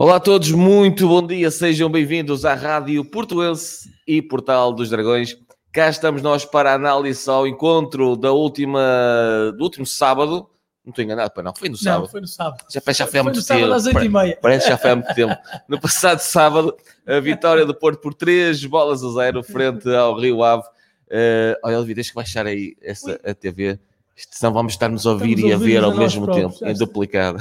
[0.00, 5.36] Olá a todos, muito bom dia, sejam bem-vindos à Rádio Portuense e Portal dos Dragões.
[5.70, 8.80] Cá estamos nós para a análise ao encontro da última,
[9.58, 10.48] do último sábado.
[10.82, 12.04] Não estou enganado, não, foi no sábado.
[12.04, 12.64] Não, foi no sábado.
[12.70, 13.74] Já, já foi há muito no sábado tempo.
[13.74, 14.38] às 8h30.
[14.40, 15.36] Parece que já foi há muito tempo.
[15.68, 16.74] No passado sábado,
[17.06, 20.62] a vitória do Porto por 3 bolas a 0 frente ao Rio Ave.
[21.08, 23.78] Uh, olha, Elvi, deixa que baixar aí essa, a TV.
[24.30, 26.74] Senão vamos estar nos a ouvir Estamos e a ver ao mesmo próprios, tempo, em
[26.74, 27.38] duplicado.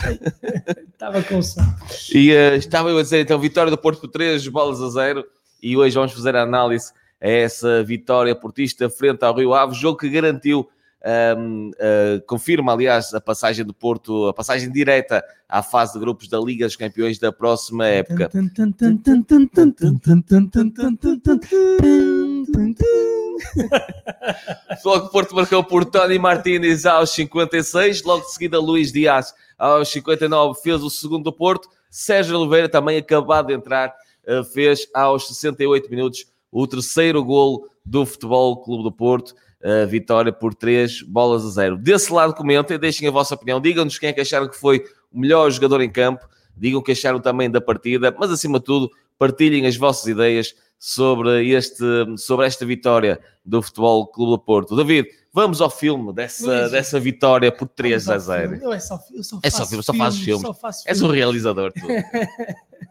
[0.93, 1.61] Estava com som.
[2.13, 5.25] E eh, estava eu a dizer, então, vitória do Porto por 3 bolas a 0
[5.61, 9.97] e hoje vamos fazer a análise a essa vitória portista frente ao Rio Ave, jogo
[9.97, 10.69] que garantiu,
[11.03, 16.29] ahm, ah, confirma, aliás, a passagem do Porto, a passagem direta à fase de grupos
[16.29, 18.29] da Liga dos Campeões da próxima época.
[24.83, 29.89] Logo o Porto marcou por Tony Martínez aos 56, logo de seguida Luís Dias aos
[29.89, 33.93] 59 fez o segundo do Porto, Sérgio Oliveira também acabado de entrar
[34.25, 40.31] eh, fez aos 68 minutos o terceiro golo do Futebol Clube do Porto, eh, vitória
[40.31, 41.77] por 3 bolas a 0.
[41.77, 45.19] Desse lado comentem, deixem a vossa opinião, digam-nos quem é que acharam que foi o
[45.19, 48.89] melhor jogador em campo, digam o que acharam também da partida, mas acima de tudo
[49.17, 51.83] partilhem as vossas ideias sobre, este,
[52.17, 54.75] sobre esta vitória do Futebol Clube do Porto.
[54.77, 58.49] David, vamos ao filme dessa, Luís, dessa vitória por 3 a Vamos ao 0.
[58.51, 58.65] filme.
[58.65, 60.41] Eu, é só, eu só É só filme, só fazes filmes.
[60.41, 61.81] Só faço És um realizador, tu.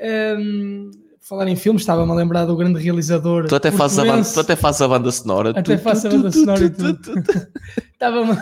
[0.00, 3.48] Hum, falar em filmes, estava-me a lembrar do grande realizador.
[3.48, 5.50] Tu até, fazes a banda, tu até fazes a banda sonora.
[5.50, 6.60] Até Tu- faço a banda tu- sonora
[7.92, 8.32] Estava-me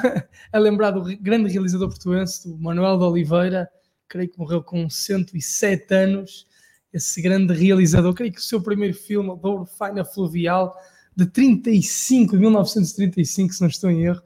[0.53, 3.69] a lembrar do grande realizador portuense, do Manuel de Oliveira,
[4.07, 6.47] creio que morreu com 107 anos.
[6.93, 10.75] Esse grande realizador, creio que o seu primeiro filme, Douro Faina Fluvial,
[11.15, 14.21] de 35, de 1935, se não estou em erro,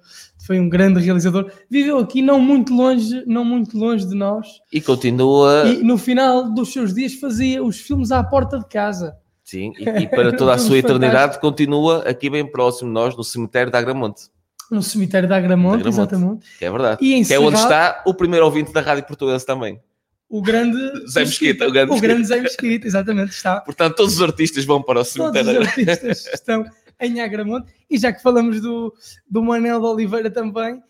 [0.44, 1.50] foi um grande realizador.
[1.70, 6.52] Viveu aqui não muito longe, não muito longe de nós, E continua, e no final
[6.52, 9.16] dos seus dias fazia os filmes à porta de casa.
[9.44, 13.22] sim, e, e para toda a sua eternidade continua aqui bem próximo de nós, no
[13.24, 14.22] cemitério de Agramonte,
[14.70, 16.14] No cemitério de Agramonte, De Agramonte.
[16.14, 16.58] exatamente.
[16.58, 17.04] que é verdade.
[17.04, 19.80] E Que é onde está o primeiro ouvinte da Rádio Portuguesa também.
[20.30, 20.78] O grande
[21.10, 23.60] Zé Mesquita, o grande o grande Zé Mesquita, exatamente, está.
[23.60, 25.60] Portanto, todos os artistas vão para o Todos os cemitério.
[25.60, 26.64] artistas estão
[27.00, 27.72] em Agramonte.
[27.90, 28.94] E já que falamos do,
[29.28, 30.80] do Manel de Oliveira também,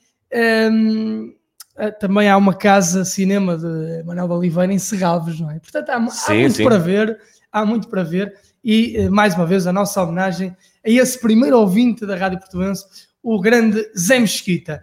[0.71, 1.35] hum,
[1.77, 5.59] eh, também há uma casa cinema de Manel de Oliveira em Serralves, não é?
[5.59, 6.65] Portanto, há, há Sim, muito sim.
[6.65, 7.19] para ver,
[7.51, 8.35] há muito para ver.
[8.63, 12.85] E, eh, mais uma vez, a nossa homenagem a esse primeiro ouvinte da Rádio Portuense,
[13.23, 14.83] o grande Zé Mesquita.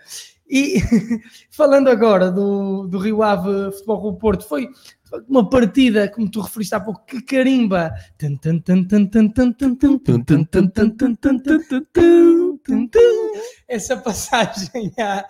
[0.50, 0.80] E
[1.52, 4.69] falando agora do, do Rio Ave Futebol Clube Porto, foi
[5.28, 7.94] uma partida, como tu referiste há pouco, que carimba.
[13.68, 15.28] Essa passagem, à-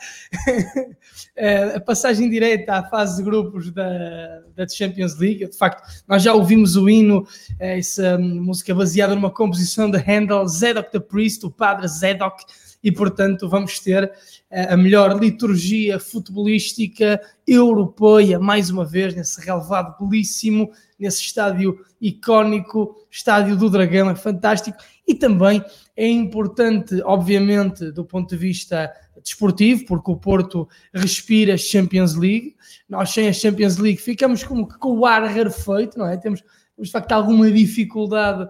[1.36, 5.48] eh, a passagem direta à fase de grupos da, da Champions League.
[5.48, 7.28] De facto, nós já ouvimos o hino,
[7.59, 12.44] eh, essa música baseada numa composição de Handel, Zedok the Priest, o padre Zedok,
[12.84, 14.12] e portanto vamos ter
[14.52, 20.69] eh, a melhor liturgia futebolística europeia, mais uma vez, nesse relevado belíssimo,
[21.00, 24.78] nesse estádio icónico, estádio do Dragão, é fantástico,
[25.08, 25.64] e também
[25.96, 32.55] é importante, obviamente, do ponto de vista desportivo, porque o Porto respira Champions League,
[32.88, 36.17] nós sem a Champions League ficamos como que com o ar rarefeito, não é?
[36.17, 36.41] Temos,
[36.75, 38.49] temos de facto alguma dificuldade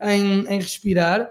[0.00, 1.30] em, em respirar,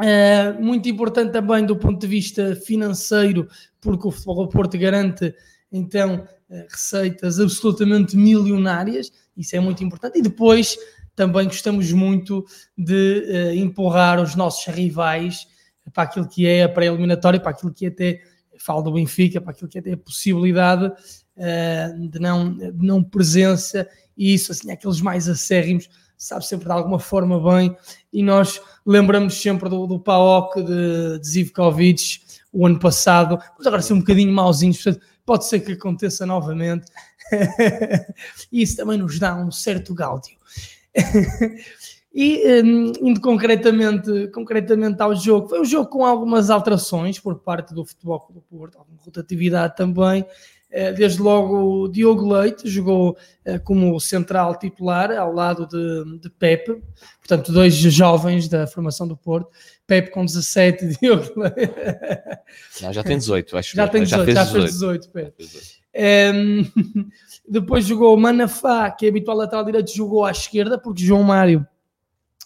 [0.00, 3.46] Uh, muito importante também do ponto de vista financeiro,
[3.82, 5.34] porque o Futebol Porto garante
[5.70, 10.18] então uh, receitas absolutamente milionárias, isso é muito importante.
[10.18, 10.78] E depois
[11.14, 12.46] também gostamos muito
[12.78, 15.46] de uh, empurrar os nossos rivais
[15.92, 18.20] para aquilo que é a pré-eliminatória, para aquilo que é até,
[18.58, 23.02] falo do Benfica, para aquilo que é até a possibilidade uh, de, não, de não
[23.02, 27.74] presença, e isso assim, aqueles mais acérrimos, sabe sempre de alguma forma bem,
[28.12, 32.20] e nós lembramos sempre do, do PAOK de, de Zivkovic
[32.52, 36.86] o ano passado, mas agora ser um bocadinho mauzinhos, portanto, pode ser que aconteça novamente.
[38.50, 40.36] e isso também nos dá um certo gáudio.
[42.12, 47.72] e um, indo concretamente, concretamente ao jogo, foi um jogo com algumas alterações por parte
[47.72, 50.24] do Futebol do Porto, alguma rotatividade também.
[50.72, 56.30] Eh, Desde logo o Diogo Leite jogou eh, como central titular ao lado de, de
[56.30, 56.80] Pepe,
[57.18, 59.50] portanto, dois jovens da formação do Porto.
[59.86, 61.74] Pepe com 17, Diogo Leite.
[62.82, 65.44] Não, já tem 18, acho Já que tem 18, já fez 18, Pepe.
[65.96, 66.64] Um,
[67.48, 71.66] depois jogou Manafá, que é habitual lateral direito, jogou à esquerda, porque João Mário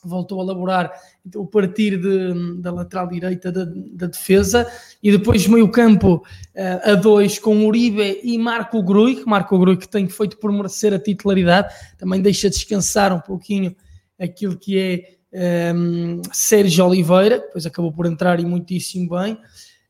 [0.09, 0.93] voltou a elaborar
[1.35, 4.71] o partir de, da lateral direita da, da, defesa
[5.03, 9.89] e depois meio campo uh, a dois com Uribe e Marco Grui, Marco Grui que
[9.89, 13.75] tem feito por merecer a titularidade, também deixa descansar um pouquinho
[14.19, 19.39] aquilo que é um, ehm, Sérgio Oliveira, que depois acabou por entrar e muitíssimo bem.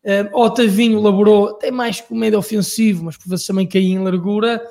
[0.05, 4.63] Um, Otavinho laborou até mais com médio ofensivo, mas por vezes também caía em largura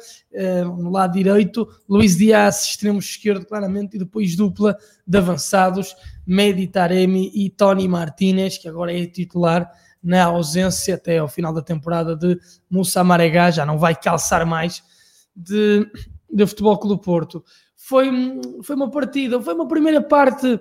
[0.63, 1.67] no lado direito.
[1.87, 5.95] Luís Dias, extremo esquerdo, claramente, e depois dupla de avançados,
[6.25, 9.69] Medi Taremi e Tony Martinez, que agora é titular
[10.03, 12.37] na ausência até ao final da temporada de
[12.69, 14.83] Moussa Maregá, já não vai calçar mais
[15.35, 15.87] de,
[16.29, 17.43] de Futebol Clube do Porto.
[17.75, 18.09] Foi,
[18.63, 20.59] foi uma partida, foi uma primeira parte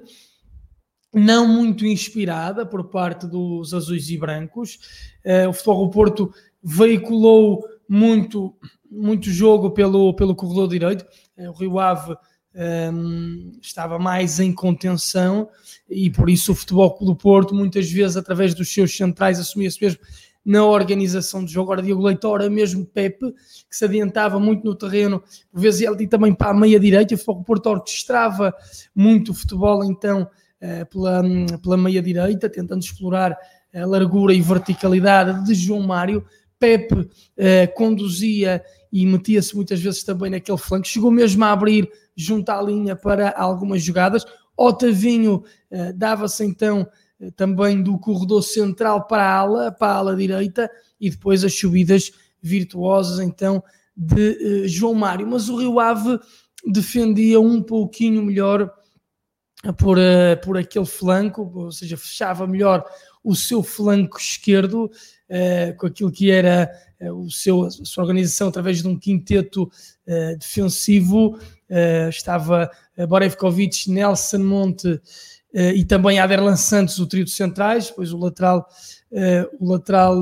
[1.13, 4.79] não muito inspirada por parte dos azuis e brancos.
[5.25, 8.57] Uh, o Futebol do Porto veiculou muito,
[8.93, 11.07] muito jogo pelo, pelo corredor direito.
[11.37, 12.17] Uh, o Rio Ave um,
[12.55, 15.49] ehm, estava mais em contenção
[15.89, 20.01] e por isso o Futebol do Porto, muitas vezes, através dos seus centrais, assumia-se mesmo
[20.45, 21.71] na organização do jogo.
[21.71, 23.33] Ora, Diogo Leite, ora mesmo Pepe,
[23.69, 27.15] que se adiantava muito no terreno, por vezes ele também para a meia direita.
[27.15, 28.55] O Futebol do Porto orquestrava
[28.95, 30.29] muito o futebol, então
[30.61, 31.23] eh, pela,
[31.63, 33.37] pela meia direita, tentando explorar
[33.75, 36.25] a largura e verticalidade de João Mário.
[36.59, 38.63] Pepe eh, conduzia
[38.93, 43.31] e metia-se muitas vezes também naquele flanco, chegou mesmo a abrir junto à linha para
[43.31, 44.25] algumas jogadas.
[44.57, 46.87] Otavinho eh, dava-se então
[47.37, 52.13] também do corredor central para a ala, para a ala direita, e depois as subidas
[52.43, 53.63] virtuosas então
[53.97, 55.27] de João Mário.
[55.27, 56.19] Mas o Rio Ave
[56.67, 58.71] defendia um pouquinho melhor
[59.79, 62.85] por, uh, por aquele flanco, ou seja, fechava melhor
[63.23, 64.91] o seu flanco esquerdo
[65.33, 66.71] uh, com aquilo que era
[67.01, 69.71] uh, o seu, a sua organização através de um quinteto
[70.39, 71.39] defensivo.
[72.09, 72.71] estava
[73.09, 75.01] Borevkovic, Nelson Monte
[75.55, 78.67] e também Aderlan Santos, o trio de centrais, depois o lateral,
[79.61, 80.19] o lateral,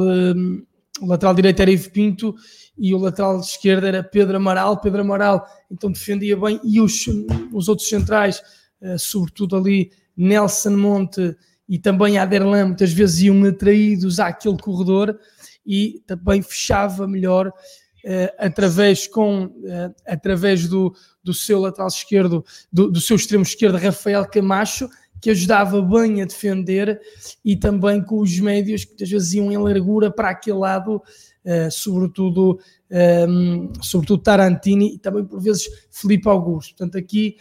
[1.01, 2.35] o lateral direito era Ivo Pinto
[2.79, 4.81] e o lateral esquerdo era Pedro Amaral.
[4.81, 7.07] Pedro Amaral então defendia bem e os,
[7.53, 8.43] os outros centrais
[8.83, 11.37] eh, sobretudo ali Nelson Monte
[11.71, 15.17] e também Aderlan, muitas vezes iam atraídos àquele corredor
[15.65, 22.91] e também fechava melhor uh, através, com, uh, através do, do seu lateral esquerdo, do,
[22.91, 24.89] do seu extremo esquerdo, Rafael Camacho,
[25.21, 27.01] que ajudava bem a defender
[27.45, 31.71] e também com os médios que muitas vezes iam em largura para aquele lado, uh,
[31.71, 32.59] sobretudo,
[32.91, 36.75] um, ehm, sobretudo Tarantini e também por vezes Felipe Augusto.
[36.75, 37.37] Portanto, aqui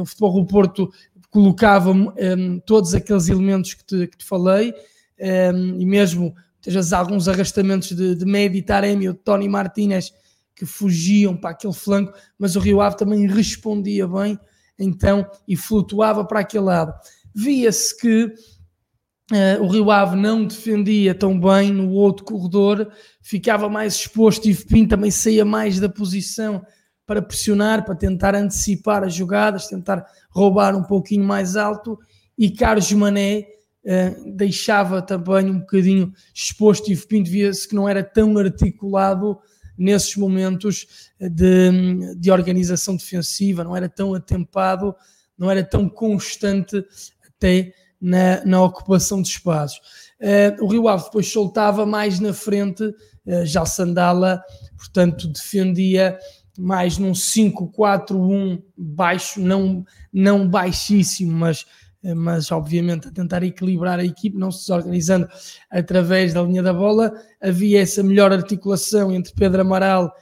[0.00, 0.92] o Futebol do Porto
[1.32, 4.72] colocava um, todos aqueles elementos que te, que te falei
[5.54, 6.34] um, e mesmo
[6.64, 10.12] vezes, alguns arrastamentos de, de Medi Taremi ou de Tony Martinez
[10.54, 14.38] que fugiam para aquele flanco, mas o Rio Ave também respondia bem
[14.78, 16.92] então e flutuava para aquele lado.
[17.34, 22.92] Via-se que uh, o Rio Ave não defendia tão bem no outro corredor,
[23.22, 26.62] ficava mais exposto e Pinto também saía mais da posição
[27.06, 31.98] para pressionar, para tentar antecipar as jogadas, tentar roubar um pouquinho mais alto
[32.38, 33.46] e Carlos Mané
[33.84, 39.38] uh, deixava também um bocadinho exposto e Pinto via-se que não era tão articulado
[39.76, 44.94] nesses momentos de, de organização defensiva, não era tão atempado,
[45.36, 46.84] não era tão constante
[47.26, 49.80] até na, na ocupação de espaços.
[50.20, 54.42] Uh, o Rio Ave depois soltava mais na frente, uh, já Sandala,
[54.76, 56.18] portanto, defendia
[56.58, 61.64] mais num 5-4-1 baixo, não, não baixíssimo, mas,
[62.16, 65.28] mas obviamente a tentar equilibrar a equipe, não se desorganizando
[65.70, 67.12] através da linha da bola.
[67.40, 70.12] Havia essa melhor articulação entre Pedro Amaral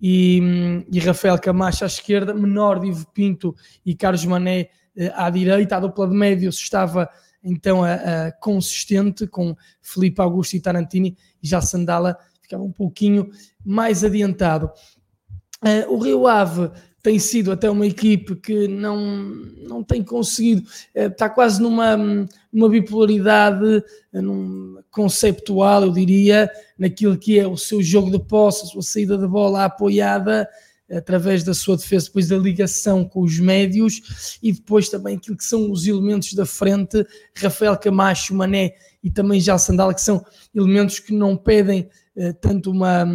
[0.00, 3.54] e, e Rafael Camacho à esquerda, menor de Ivo Pinto
[3.84, 7.08] e Carlos Mané eh, à direita, a dupla de médios estava
[7.42, 7.94] então a,
[8.26, 13.30] a consistente com Felipe Augusto e Tarantini e já Sandala ficava um pouquinho
[13.64, 14.70] mais adiantado.
[15.62, 16.70] Uh, o Rio Ave
[17.02, 18.98] tem sido até uma equipe que não,
[19.68, 21.96] não tem conseguido, uh, está quase numa,
[22.52, 28.64] numa bipolaridade uh, num conceptual, eu diria, naquilo que é o seu jogo de posse,
[28.64, 30.48] a sua saída de bola apoiada
[30.90, 35.44] através da sua defesa, depois da ligação com os médios e depois também aquilo que
[35.44, 40.24] são os elementos da frente, Rafael Camacho, Mané e também já Sandal, que são
[40.54, 41.88] elementos que não pedem
[42.40, 43.06] tanto, uma,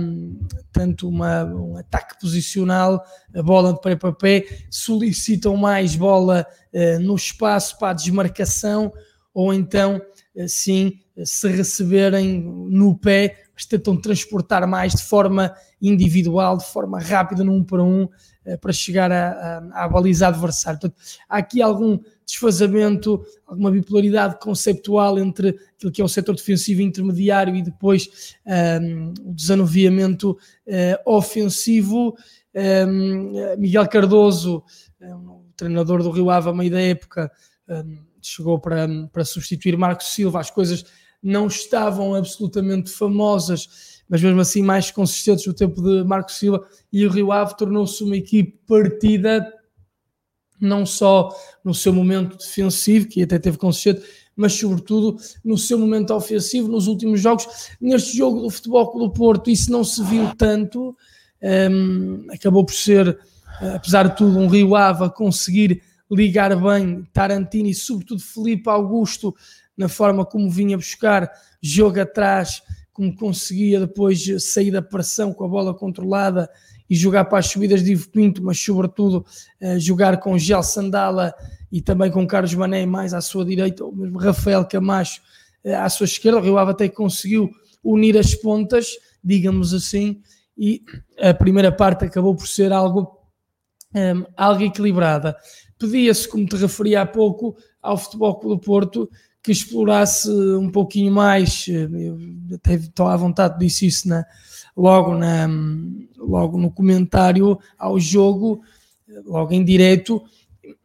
[0.71, 6.99] tanto uma, um ataque posicional, a bola de pé para pé, solicitam mais bola uh,
[6.99, 8.91] no espaço para a desmarcação
[9.33, 10.01] ou então,
[10.35, 16.99] uh, sim, se receberem no pé, mas tentam transportar mais de forma individual, de forma
[16.99, 18.09] rápida, num para um,
[18.43, 20.77] eh, para chegar à baliza adversária.
[20.77, 26.81] Portanto, há aqui algum desfazamento, alguma bipolaridade conceptual entre aquilo que é o setor defensivo
[26.81, 32.15] intermediário e depois um, ehm, o desanuviamento uh, ofensivo.
[32.53, 34.63] Um, ehm, Miguel Cardoso,
[35.01, 37.31] um, treinador do Rio Ave a meio da época,
[37.69, 40.83] um, chegou para, para substituir Marcos Silva, as coisas
[41.21, 47.05] não estavam absolutamente famosas, mas mesmo assim mais consistentes no tempo de Marcos Silva, e
[47.05, 49.45] o Rio Ave tornou-se uma equipe partida
[50.59, 54.01] não só no seu momento defensivo, que até teve consistente,
[54.35, 57.47] mas sobretudo no seu momento ofensivo nos últimos jogos.
[57.79, 60.95] Neste jogo do Futebol do Porto, isso não se viu tanto,
[61.71, 63.17] um, acabou por ser,
[63.73, 65.81] apesar de tudo, um Rio Ave a conseguir
[66.11, 69.35] ligar bem Tarantino e sobretudo Felipe Augusto
[69.77, 71.29] na forma como vinha buscar
[71.61, 72.61] jogo atrás,
[72.93, 76.49] como conseguia depois sair da pressão com a bola controlada
[76.89, 79.25] e jogar para as subidas de Ivo Pinto, mas sobretudo
[79.61, 81.33] uh, jogar com Gel Sandala
[81.71, 85.21] e também com Carlos Mané mais à sua direita, ou mesmo Rafael Camacho
[85.63, 86.39] uh, à sua esquerda.
[86.39, 87.49] O Rio Ave até conseguiu
[87.83, 88.87] unir as pontas,
[89.23, 90.21] digamos assim,
[90.57, 90.83] e
[91.19, 93.19] a primeira parte acabou por ser algo,
[93.93, 95.35] um, ehm, algo equilibrada.
[95.77, 99.09] Pedia-se, como te referi há pouco, ao Futebol do Porto
[99.45, 102.17] que explorasse um pouquinho mais, eh, eu
[102.55, 104.25] até estou à vontade, disse isso na,
[104.75, 105.47] logo, na,
[106.17, 108.61] logo no comentário ao jogo,
[109.25, 110.21] logo em direto,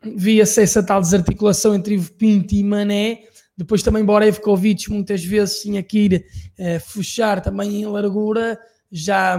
[0.02, 3.24] via-se essa tal desarticulação entre Ivo Pinto e Mané,
[3.56, 6.26] depois também Borevkovic muitas vezes tinha que ir
[6.58, 8.58] uh, fechar também em largura,
[8.90, 9.38] já,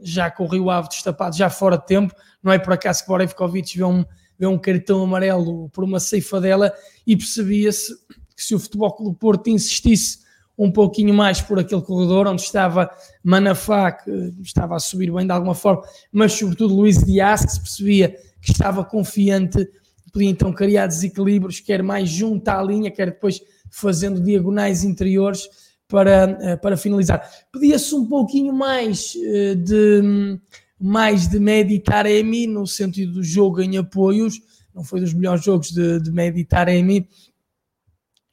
[0.00, 3.76] já com o Rio destapado, já fora de tempo, não é por acaso que Borevkovic
[3.76, 4.04] vê um,
[4.38, 6.72] vê um cartão amarelo por uma ceifa dela
[7.06, 7.94] e percebia-se
[8.36, 10.21] que se o Futebol Clube Porto insistisse
[10.56, 12.90] um pouquinho mais por aquele corredor onde estava
[13.22, 17.60] Manafá, que estava a subir bem de alguma forma, mas sobretudo Luís Dias, que se
[17.60, 19.66] percebia que estava confiante,
[20.12, 23.40] podia então criar desequilíbrios, quer mais junto à linha, quer depois
[23.70, 25.48] fazendo diagonais interiores
[25.88, 27.28] para, eh, para finalizar.
[27.50, 30.38] Pedia-se um pouquinho mais eh, de
[30.78, 34.40] mais de Meditaremi, no sentido do jogo em apoios,
[34.74, 37.08] não foi dos melhores jogos de, de Meditaremi,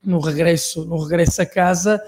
[0.03, 2.01] no regresso, no regresso a casa,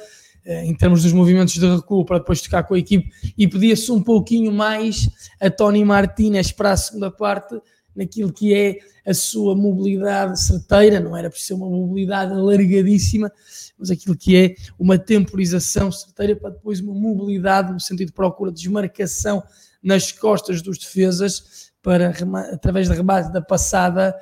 [0.46, 3.10] eh, em termos dos movimentos de recuo para depois tocar com a equipe.
[3.38, 7.60] E pedia-se um pouquinho mais a Tony Martinez para a segunda parte
[7.96, 13.32] naquilo que é a sua mobilidade certeira, não era preciso uma mobilidade alargadíssima,
[13.78, 18.52] mas aquilo que é uma temporização certeira para depois uma mobilidade no sentido de procura
[18.52, 19.44] de desmarcação
[19.82, 22.14] nas costas dos defesas para,
[22.54, 24.16] através da remate da passada,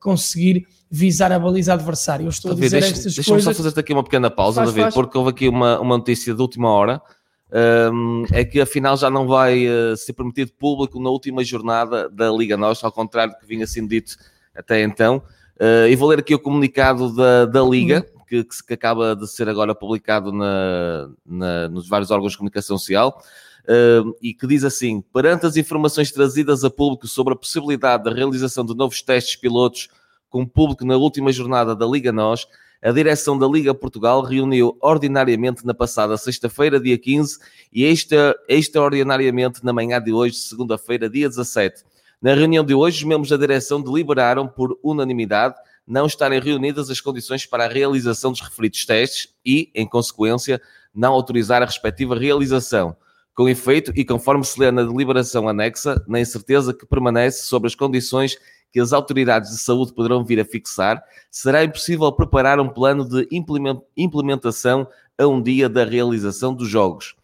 [0.00, 2.24] conseguir visar a baliza adversária.
[2.24, 3.44] Eu estou David, a dizer deixa, estas deixa coisas...
[3.44, 4.94] Deixa-me só fazer aqui uma pequena pausa, faz, David, faz.
[4.94, 7.00] porque houve aqui uma, uma notícia de última hora,
[7.92, 12.30] um, é que afinal já não vai uh, ser permitido público na última jornada da
[12.30, 14.16] Liga Nós, ao contrário do que vinha sendo dito
[14.54, 15.22] até então.
[15.60, 18.24] Uh, e vou ler aqui o comunicado da, da Liga, uhum.
[18.28, 23.22] que, que, acaba de ser agora publicado na, na, nos vários órgãos de comunicação social.
[24.22, 28.64] E que diz assim: perante as informações trazidas a público sobre a possibilidade da realização
[28.64, 29.88] de novos testes pilotos
[30.28, 32.46] com público na última jornada da Liga NOS,
[32.82, 37.38] a direção da Liga Portugal reuniu ordinariamente na passada sexta-feira, dia 15,
[37.72, 41.84] e extra, extraordinariamente na manhã de hoje, segunda-feira, dia 17.
[42.20, 45.56] Na reunião de hoje, os membros da direção deliberaram por unanimidade
[45.86, 50.60] não estarem reunidas as condições para a realização dos referidos testes e, em consequência,
[50.94, 52.96] não autorizar a respectiva realização.
[53.36, 57.74] Com efeito, e conforme se lê na deliberação anexa, na incerteza que permanece sobre as
[57.74, 58.38] condições
[58.72, 63.28] que as autoridades de saúde poderão vir a fixar, será impossível preparar um plano de
[63.94, 64.88] implementação
[65.18, 67.14] a um dia da realização dos Jogos.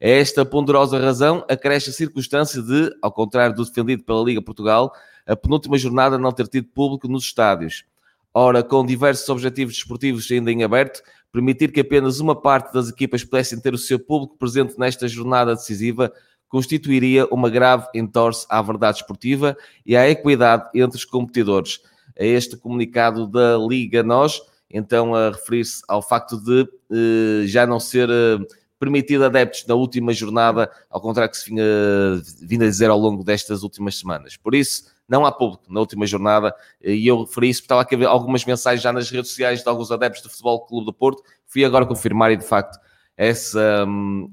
[0.00, 4.92] A esta ponderosa razão acresce a circunstância de, ao contrário do defendido pela Liga Portugal,
[5.26, 7.84] a penúltima jornada não ter tido público nos estádios.
[8.38, 11.00] Ora, com diversos objetivos desportivos ainda em aberto,
[11.32, 15.54] permitir que apenas uma parte das equipas pudessem ter o seu público presente nesta jornada
[15.54, 16.12] decisiva
[16.46, 21.80] constituiria uma grave entorse à verdade esportiva e à equidade entre os competidores.
[22.14, 24.38] A este comunicado da Liga Nós,
[24.68, 28.38] então a referir-se ao facto de eh, já não ser eh,
[28.78, 31.64] permitido adeptos na última jornada, ao contrário que se vinha
[32.42, 34.36] vindo a dizer ao longo destas últimas semanas.
[34.36, 37.94] Por isso, não há público na última jornada, e eu referi isso porque estava a
[37.94, 41.22] haver algumas mensagens já nas redes sociais de alguns adeptos do Futebol Clube do Porto,
[41.46, 42.78] fui agora confirmar e de facto
[43.16, 43.86] essa,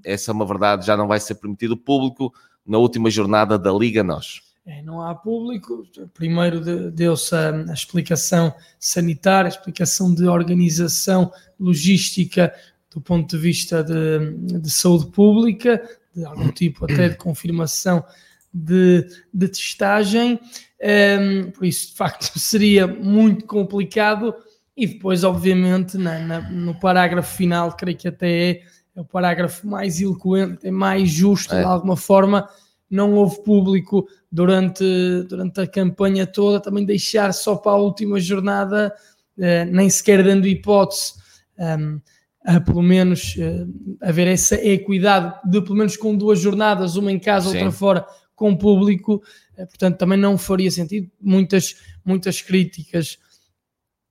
[0.03, 2.33] essa é uma verdade, já não vai ser permitido público
[2.65, 4.41] na última jornada da Liga Nós.
[4.65, 5.85] É, não há público.
[6.13, 12.53] Primeiro deu-se a, a, explicação sanitária, a explicação de organização logística
[12.89, 15.81] do ponto de vista de, de saúde pública,
[16.15, 18.05] de algum tipo até de confirmação
[18.53, 20.39] de, de testagem.
[20.81, 24.35] Um, por isso, de facto, seria muito complicado.
[24.75, 28.61] E depois, obviamente, na, na, no parágrafo final, creio que até é,
[28.95, 31.59] é o parágrafo mais eloquente, é mais justo, é.
[31.59, 32.47] de alguma forma.
[32.89, 34.83] Não houve público durante,
[35.27, 38.93] durante a campanha toda, também deixar só para a última jornada,
[39.37, 41.13] uh, nem sequer dando hipótese.
[41.57, 41.99] Um,
[42.45, 47.19] a pelo menos uh, haver essa equidade de pelo menos com duas jornadas, uma em
[47.19, 47.57] casa, Sim.
[47.57, 48.05] outra fora,
[48.35, 49.23] com público,
[49.57, 51.09] uh, portanto também não faria sentido.
[51.19, 53.17] Muitas, muitas críticas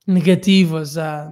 [0.05, 1.31] negativas a,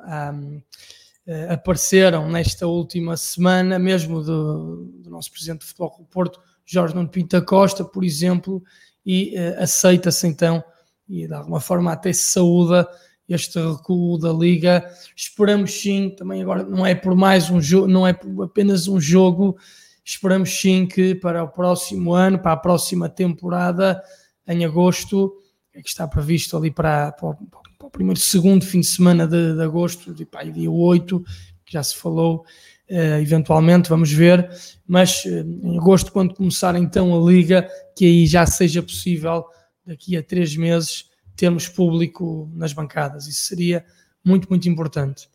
[0.00, 6.40] a, a, apareceram nesta última semana, mesmo do, do nosso presidente de futebol do Porto,
[6.64, 8.62] Jorge Nuno Pinto Costa, por exemplo,
[9.04, 10.62] e uh, aceita-se então,
[11.08, 12.88] e de alguma forma até se saúda
[13.28, 14.84] este recuo da Liga.
[15.16, 19.56] Esperamos sim, também agora não é por mais um jogo, não é apenas um jogo,
[20.04, 24.02] esperamos sim que para o próximo ano, para a próxima temporada,
[24.46, 25.32] em agosto,
[25.74, 29.54] é que está previsto ali para, para, para o primeiro, segundo fim de semana de,
[29.54, 31.22] de agosto, de, pá, dia 8,
[31.64, 32.44] que já se falou,
[32.90, 34.48] uh, eventualmente, vamos ver,
[34.86, 35.28] mas uh,
[35.62, 39.44] em agosto, quando começar então a Liga, que aí já seja possível,
[39.86, 43.26] daqui a três meses, termos público nas bancadas.
[43.26, 43.84] Isso seria
[44.24, 45.28] muito, muito importante.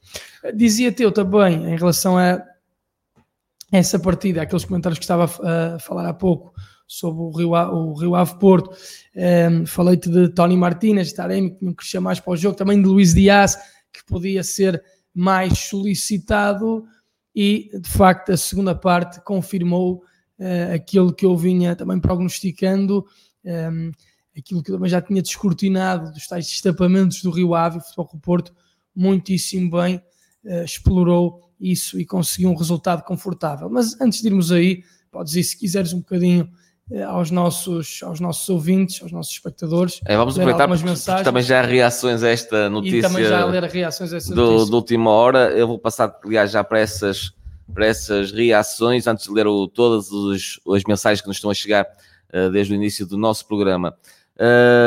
[0.55, 2.41] Dizia teu também, em relação a
[3.71, 6.53] essa partida, aqueles comentários que estava a falar há pouco
[6.87, 8.75] sobre o Rio, o Rio Ave Porto, um,
[9.15, 12.87] ehm, falei-te de Tony Martínez, Taremi, que não crescia mais para o jogo, também de
[12.87, 13.57] Luís Dias,
[13.91, 14.81] que podia ser
[15.13, 16.85] mais solicitado,
[17.35, 20.01] e de facto a segunda parte confirmou
[20.39, 23.05] uh, aquilo que eu vinha também prognosticando.
[23.43, 23.91] Um, ehm,
[24.37, 28.09] aquilo que eu também já tinha descortinado dos tais destapamentos do Rio Ave, o Futebol
[28.13, 28.53] do Porto
[28.95, 30.01] muitíssimo bem
[30.45, 33.69] uh, explorou isso e conseguiu um resultado confortável.
[33.69, 36.49] Mas antes de irmos aí, podes ir se quiseres um bocadinho
[36.91, 39.99] uh, aos, nossos, aos nossos ouvintes, aos nossos espectadores.
[40.05, 41.23] É, vamos aproveitar porque, mensagens.
[41.23, 42.99] também já há reações a esta notícia.
[42.99, 44.71] E também já ler reações a essa do, notícia.
[44.71, 45.51] Do última hora.
[45.51, 47.33] Eu vou passar, aliás, já para essas,
[47.73, 51.53] para essas reações, antes de ler o, todas os, as mensagens que nos estão a
[51.53, 51.85] chegar
[52.33, 53.95] uh, desde o início do nosso programa.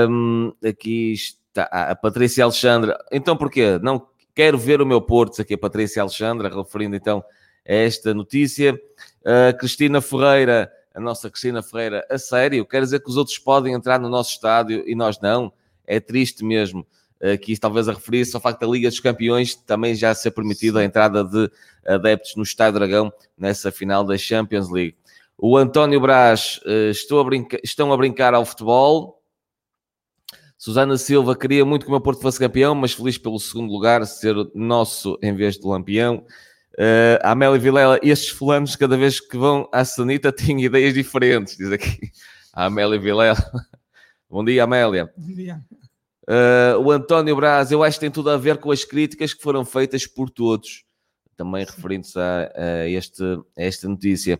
[0.08, 2.96] Um, aqui está a Patrícia Alexandra.
[3.10, 3.78] Então porquê?
[3.82, 7.24] Não quero ver o meu Porto, aqui a Patrícia Alexandra, referindo então
[7.66, 8.74] a esta notícia.
[9.20, 13.74] Uh, Cristina Ferreira, a nossa Cristina Ferreira, a sério, quer dizer que os outros podem
[13.74, 15.52] entrar no nosso estádio e nós não?
[15.86, 16.86] É triste mesmo.
[17.22, 20.84] Aqui talvez a referir-se ao facto da Liga dos Campeões também já ser permitida a
[20.84, 21.50] entrada de
[21.86, 24.96] adeptos no Estádio Dragão nessa final da Champions League.
[25.36, 29.19] O António Brás, uh, a estão a brincar ao futebol,
[30.60, 34.06] Susana Silva queria muito que o meu Porto fosse campeão, mas feliz pelo segundo lugar,
[34.06, 36.22] ser nosso em vez de lampião.
[36.74, 41.72] Uh, Amélia Vilela, estes fulanos, cada vez que vão à Sanita, têm ideias diferentes, diz
[41.72, 42.12] aqui
[42.52, 43.38] a Amélia Vilela.
[44.28, 45.10] Bom dia, Amélia.
[45.16, 45.62] Bom dia.
[46.28, 49.42] Uh, o António Braz, eu acho que tem tudo a ver com as críticas que
[49.42, 50.84] foram feitas por todos,
[51.38, 54.38] também referindo-se a, a, este, a esta notícia.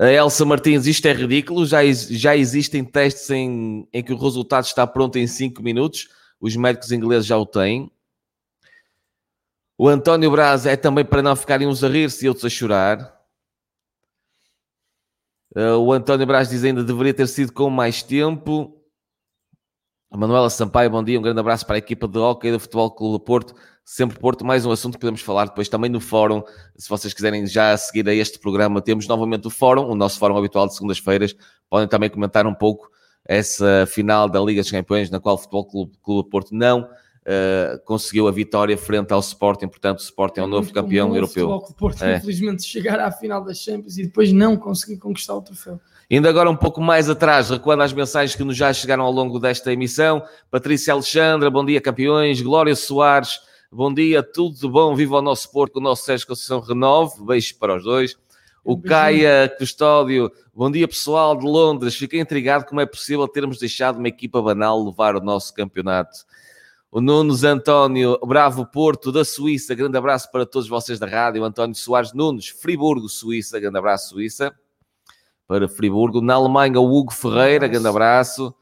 [0.00, 1.66] A Elsa Martins, isto é ridículo.
[1.66, 6.08] Já, já existem testes em, em que o resultado está pronto em 5 minutos.
[6.40, 7.92] Os médicos ingleses já o têm.
[9.76, 13.20] O António Braz é também para não ficarem uns a rir-se outros a chorar.
[15.54, 18.82] Uh, o António Braz diz ainda deveria ter sido com mais tempo.
[20.10, 22.90] A Manuela Sampaio, bom dia, um grande abraço para a equipa de hockey do Futebol
[22.90, 23.54] Clube do Porto.
[23.92, 26.44] Sempre Porto, mais um assunto que podemos falar depois também no fórum.
[26.76, 30.36] Se vocês quiserem já seguir a este programa, temos novamente o fórum, o nosso fórum
[30.36, 31.34] habitual de segundas-feiras.
[31.68, 32.88] Podem também comentar um pouco
[33.26, 37.84] essa final da Liga dos Campeões, na qual o Futebol Clube, Clube Porto não uh,
[37.84, 39.66] conseguiu a vitória frente ao Sporting.
[39.66, 41.48] Portanto, o Sporting é o um novo campeão europeu.
[41.48, 42.16] O Futebol Clube Porto, é.
[42.16, 45.80] infelizmente, chegar à final das Champions e depois não conseguir conquistar o troféu.
[46.08, 49.40] Ainda agora um pouco mais atrás, recuando às mensagens que nos já chegaram ao longo
[49.40, 50.22] desta emissão.
[50.48, 52.40] Patrícia Alexandra, bom dia campeões.
[52.40, 54.94] Glória Soares, bom dia, tudo de bom.
[54.94, 57.24] Viva o nosso Porto, o nosso Sérgio Conceição Renove.
[57.24, 58.16] Beijos para os dois.
[58.64, 61.94] O um Caia Custódio, bom dia pessoal de Londres.
[61.94, 66.18] Fiquei intrigado como é possível termos deixado uma equipa banal levar o nosso campeonato.
[66.90, 71.44] O Nunes António, Bravo Porto, da Suíça, grande abraço para todos vocês da rádio.
[71.44, 74.54] António Soares Nunes, Friburgo, Suíça, grande abraço, Suíça
[75.46, 76.20] para Friburgo.
[76.20, 78.54] Na Alemanha, o Hugo Ferreira, grande abraço.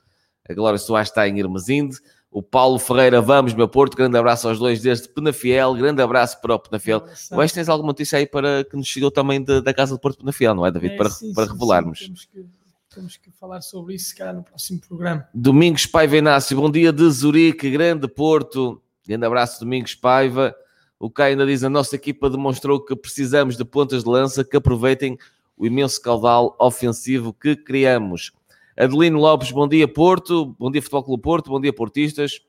[0.49, 1.99] A Glória Soares está em Irmesinde.
[2.31, 6.55] O Paulo Ferreira, vamos, meu Porto, grande abraço aos dois desde Penafiel, grande abraço para
[6.55, 7.01] o Penafiel.
[7.01, 10.19] Que tens alguma notícia aí para que nos chegou também de, da Casa do Porto
[10.19, 10.95] Penafiel, não é, David?
[10.95, 11.99] É, para, sim, para sim, revelarmos.
[11.99, 12.47] Sim, temos, que,
[12.95, 15.27] temos que falar sobre isso, se calhar, no próximo programa.
[15.33, 20.55] Domingos Paiva Inácio, bom dia de Zurique, grande Porto, grande abraço, Domingos Paiva.
[20.99, 24.57] O Caio ainda diz: a nossa equipa demonstrou que precisamos de pontas de lança que
[24.57, 25.17] aproveitem
[25.57, 28.33] o imenso caudal ofensivo que criamos.
[28.79, 32.41] Adelino Lopes, bom dia Porto, bom dia Futebol Clube Porto, bom dia Portistas.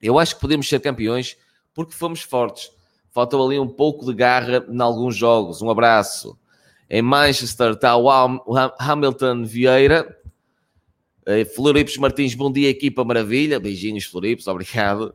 [0.00, 1.36] Eu acho que podemos ser campeões
[1.72, 2.72] porque fomos fortes.
[3.12, 5.62] Faltou ali um pouco de garra em alguns jogos.
[5.62, 6.36] Um abraço.
[6.90, 8.10] Em Manchester está o
[8.76, 10.18] Hamilton Vieira.
[11.24, 13.60] Eh, Floripes Martins, bom dia, equipa maravilha.
[13.60, 15.14] Beijinhos, Floripes, obrigado.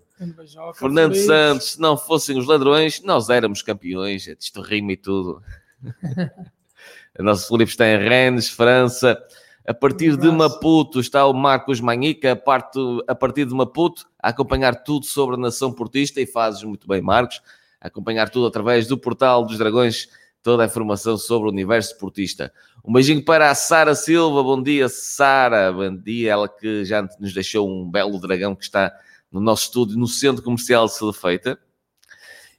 [0.75, 4.25] Fernando Santos, se não fossem os ladrões, nós éramos campeões.
[4.27, 5.43] Isto rima e tudo.
[7.19, 9.21] a nossa Floripes está em Rennes, França.
[9.67, 14.29] A partir um de Maputo está o Marcos Manhica, a, a partir de Maputo, a
[14.29, 17.41] acompanhar tudo sobre a nação portista e fazes muito bem, Marcos.
[17.81, 20.07] A acompanhar tudo através do portal dos Dragões
[20.41, 22.53] toda a informação sobre o universo esportista.
[22.81, 24.41] Um beijinho para a Sara Silva.
[24.41, 25.73] Bom dia, Sara.
[25.73, 26.31] Bom dia.
[26.31, 28.93] Ela que já nos deixou um belo dragão que está
[29.29, 31.59] no nosso estúdio, no Centro Comercial de Selefeita.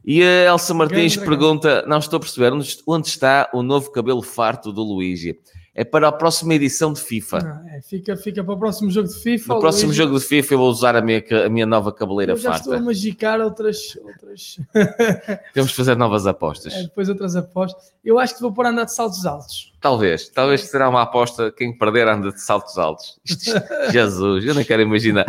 [0.05, 2.53] E a Elsa Martins pergunta: Não estou a perceber
[2.87, 5.39] onde está o novo cabelo farto do Luigi
[5.79, 7.39] é para a próxima edição de FIFA.
[7.39, 9.55] Não, é, fica, fica para o próximo jogo de FIFA.
[9.55, 9.97] No próximo Luís...
[9.97, 12.43] jogo de FIFA eu vou usar a minha, a minha nova cabeleira farta.
[12.43, 12.65] já farta.
[12.65, 13.97] estou a magicar outras...
[14.03, 14.59] outras...
[15.55, 16.75] Temos de fazer novas apostas.
[16.75, 17.95] É, depois outras apostas.
[18.05, 19.73] Eu acho que vou pôr a andar de saltos altos.
[19.81, 20.29] Talvez.
[20.31, 23.21] Talvez será uma aposta quem perder anda de saltos altos.
[23.25, 23.53] Isto,
[23.93, 25.27] Jesus, eu não quero imaginar.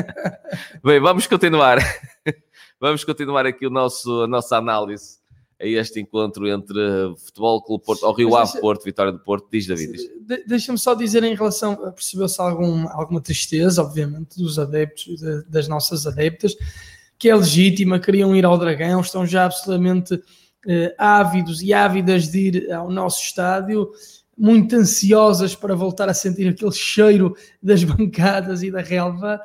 [0.84, 1.78] Bem, vamos continuar.
[2.78, 5.21] Vamos continuar aqui o nosso, a nossa análise
[5.62, 6.80] a este encontro entre
[7.24, 9.96] Futebol Clube Porto, ao Rio Ave Porto, Vitória do Porto, diz David.
[10.20, 15.68] De, Deixa-me só dizer em relação, percebeu-se algum, alguma tristeza, obviamente, dos adeptos, de, das
[15.68, 16.56] nossas adeptas,
[17.16, 20.20] que é legítima, queriam ir ao Dragão, estão já absolutamente
[20.66, 23.88] eh, ávidos e ávidas de ir ao nosso estádio,
[24.36, 29.40] muito ansiosas para voltar a sentir aquele cheiro das bancadas e da relva,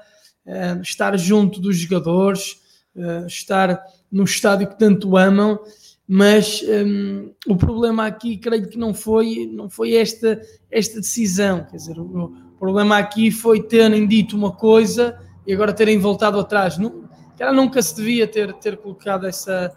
[0.47, 2.59] eh, estar junto dos jogadores,
[2.95, 3.79] eh, estar
[4.11, 5.59] no estádio que tanto amam
[6.07, 10.39] mas um, o problema aqui creio que não foi, não foi esta,
[10.71, 15.99] esta decisão, quer dizer, o, problema aqui foi terem dito uma coisa e agora terem
[15.99, 16.77] voltado atrás.
[16.77, 19.75] Não, ela nunca se devia ter, ter colocado essa,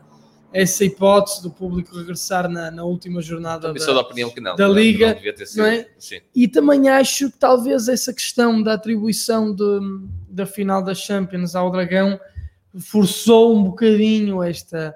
[0.52, 4.66] essa hipótese do público regressar na, na última jornada da, da, opinião que não, da
[4.66, 5.18] Liga.
[5.54, 5.86] Não, não é?
[6.34, 9.80] E também acho que talvez essa questão da atribuição de,
[10.28, 12.18] da final das Champions ao Dragão
[12.78, 14.94] forçou um bocadinho esta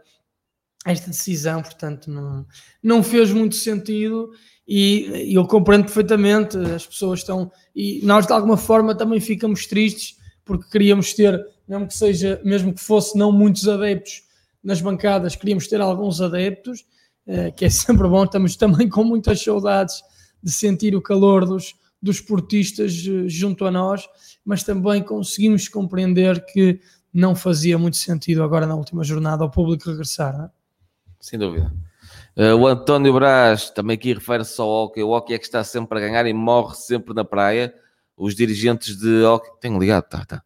[0.84, 2.46] esta decisão, portanto, não,
[2.82, 4.30] não fez muito sentido
[4.68, 9.66] e, e eu compreendo perfeitamente, as pessoas estão, e nós de alguma forma também ficamos
[9.66, 14.22] tristes porque queríamos ter, mesmo que seja, mesmo que fosse não muitos adeptos
[14.62, 16.84] nas bancadas, queríamos ter alguns adeptos,
[17.26, 20.02] eh, que é sempre bom, estamos também com muitas saudades
[20.42, 24.06] de sentir o calor dos, dos portistas eh, junto a nós,
[24.44, 26.80] mas também conseguimos compreender que
[27.12, 30.63] não fazia muito sentido agora na última jornada ao público regressar, não é?
[31.24, 31.72] Sem dúvida.
[32.36, 35.02] Uh, o António Braz também aqui refere-se ao hockey.
[35.02, 37.74] O hockey é que está sempre a ganhar e morre sempre na praia.
[38.14, 39.50] Os dirigentes de hockey.
[39.58, 40.42] Tenho ligado, tá, tá.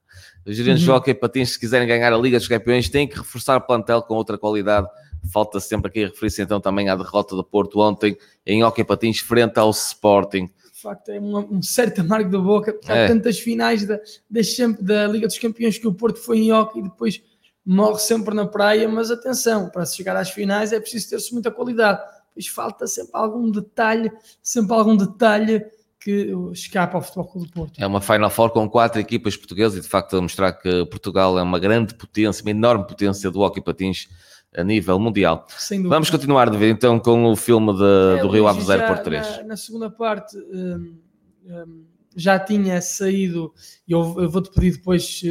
[0.47, 0.95] Os dirigentes uhum.
[0.95, 4.03] de hockey patins, se quiserem ganhar a Liga dos Campeões, têm que reforçar o plantel
[4.03, 4.87] com outra qualidade.
[5.33, 9.59] Falta sempre aqui referir-se então também à derrota do Porto ontem em hockey patins frente
[9.59, 10.47] ao Sporting.
[10.47, 12.79] De facto, é um, um certo amargo da boca.
[12.87, 13.09] Há é.
[13.09, 13.97] tantas finais da,
[14.31, 14.41] da,
[14.81, 17.21] da Liga dos Campeões que o Porto foi em hockey e depois
[17.69, 22.01] morre sempre na praia, mas atenção, para chegar às finais é preciso ter-se muita qualidade,
[22.33, 24.11] pois falta sempre algum detalhe,
[24.43, 25.63] sempre algum detalhe
[26.01, 27.79] que escapa ao Futebol Clube do Porto.
[27.79, 31.39] É uma Final Four com quatro equipas portuguesas e de facto a mostrar que Portugal
[31.39, 34.09] é uma grande potência, uma enorme potência do hockey patins
[34.57, 35.47] a nível mundial.
[35.89, 39.29] Vamos continuar, David, então com o filme de, é, do Rio Ave 0 por 3.
[39.29, 40.97] Na, na segunda parte um,
[41.45, 41.85] um,
[42.17, 43.53] já tinha saído,
[43.87, 45.23] e eu, eu vou-te pedir depois...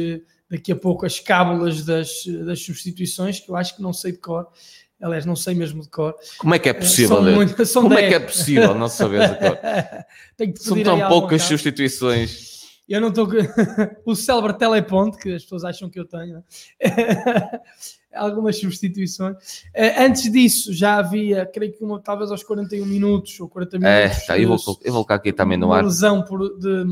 [0.50, 4.18] Daqui a pouco as cábulas das, das substituições, que eu acho que não sei de
[4.18, 4.48] cor.
[5.00, 6.14] Aliás, não sei mesmo de cor.
[6.38, 7.22] Como é que é possível?
[7.22, 8.00] Muito, Como 10.
[8.00, 9.58] é que é possível não saber de cor?
[10.56, 12.48] São tão poucas substituições.
[12.88, 13.28] Eu não estou.
[14.06, 16.42] o célebre teleponte, que as pessoas acham que eu tenho.
[18.14, 19.36] Algumas substituições.
[19.74, 23.78] Eh, antes disso, já havia, creio que uma, talvez aos 41 minutos ou 40 é,
[23.78, 24.22] minutos.
[24.22, 25.84] É, tá, eu, vou, eu vou colocar aqui também no ar.
[25.84, 26.84] Lesão por, de,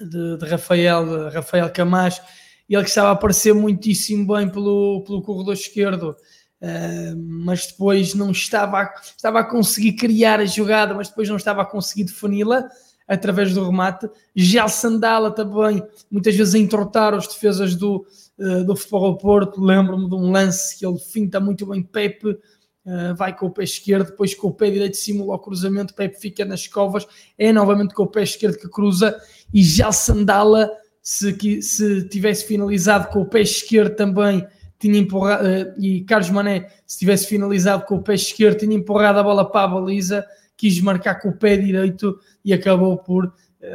[0.00, 2.22] de, de Rafael, de Rafael Camacho,
[2.68, 6.16] ele que estava a aparecer muitíssimo bem pelo, pelo corredor esquerdo,
[6.60, 11.36] uh, mas depois não estava a, estava a conseguir criar a jogada, mas depois não
[11.36, 12.68] estava a conseguir defini-la
[13.06, 14.08] através do remate.
[14.36, 18.06] Já Sandala também, muitas vezes a entrotar os defesas do,
[18.38, 19.64] uh, do Futebol Porto.
[19.64, 22.38] Lembro-me de um lance que ele finta muito bem Pepe,
[22.88, 26.18] Uh, vai com o pé esquerdo, depois com o pé direito simula o cruzamento, Pepe
[26.18, 29.14] fica nas covas, é novamente com o pé esquerdo que cruza
[29.52, 30.70] e já Sandala,
[31.02, 34.46] se, se tivesse finalizado com o pé esquerdo também,
[34.78, 39.18] tinha empurrado, uh, e Carlos Mané, se tivesse finalizado com o pé esquerdo, tinha empurrado
[39.18, 40.24] a bola para a baliza,
[40.56, 43.32] quis marcar com o pé direito e acabou por uh,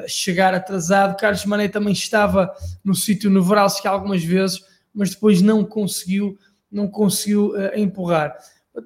[0.08, 1.20] chegar atrasado.
[1.20, 2.52] Carlos Mané também estava
[2.84, 4.60] no sítio Nevralski algumas vezes,
[4.92, 6.36] mas depois não conseguiu,
[6.72, 8.36] não conseguiu uh, empurrar.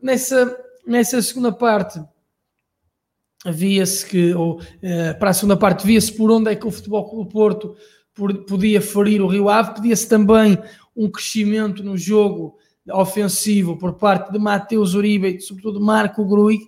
[0.01, 2.01] Nessa, nessa segunda parte,
[3.45, 4.59] via-se que, ou
[5.19, 7.75] para a segunda parte, via-se por onde é que o Futebol Clube Porto
[8.47, 10.57] podia ferir o Rio Ave, pedia-se também
[10.95, 12.57] um crescimento no jogo
[12.89, 16.61] ofensivo por parte de Mateus Uribe e sobretudo Marco Gruig,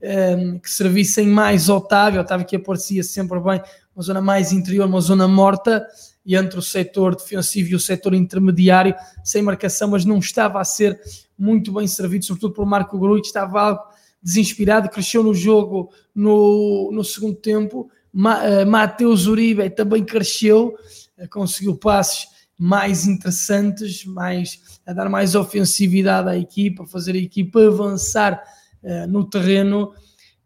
[0.00, 3.60] ehm, que servissem mais Otávio, Otávio que aparecia sempre bem,
[3.94, 5.86] uma zona mais interior, uma zona morta,
[6.24, 10.64] e entre o setor defensivo e o setor intermediário, sem marcação, mas não estava a
[10.64, 10.98] ser
[11.38, 13.82] muito bem servido, sobretudo por Marco Gruig, que estava algo
[14.22, 20.76] desinspirado, cresceu no jogo no, no segundo tempo, Ma, uh, Mateus Uribe também cresceu,
[21.18, 27.66] uh, conseguiu passes mais interessantes, mais, a dar mais ofensividade à equipa, fazer a equipa
[27.66, 28.40] avançar
[28.84, 29.92] uh, no terreno.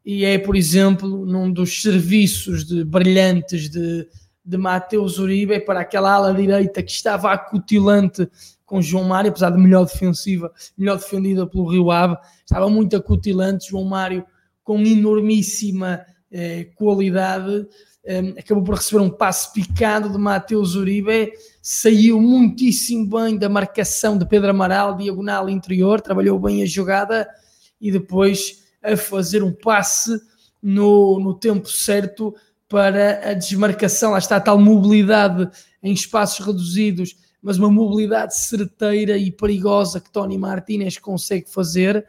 [0.02, 4.08] E é, por exemplo, num dos serviços de, brilhantes de,
[4.48, 8.26] de Mateus Uribe para aquela ala direita que estava acutilante
[8.64, 13.68] com João Mário, apesar de melhor defensiva, melhor defendida pelo Rio Ave, estava muito acutilante,
[13.68, 14.24] João Mário
[14.64, 16.00] com enormíssima
[16.32, 17.66] eh, qualidade,
[18.06, 21.30] um, acabou por receber um passe picado de Mateus Uribe,
[21.60, 27.28] saiu muitíssimo bem da marcação de Pedro Amaral, diagonal interior, trabalhou bem a jogada
[27.78, 30.18] e depois a fazer um passe
[30.62, 32.34] no, no tempo certo
[32.68, 34.12] para a desmarcação.
[34.12, 35.48] Lá está a tal mobilidade
[35.82, 42.06] em espaços reduzidos, mas uma mobilidade certeira e perigosa que Tony Martinez consegue fazer,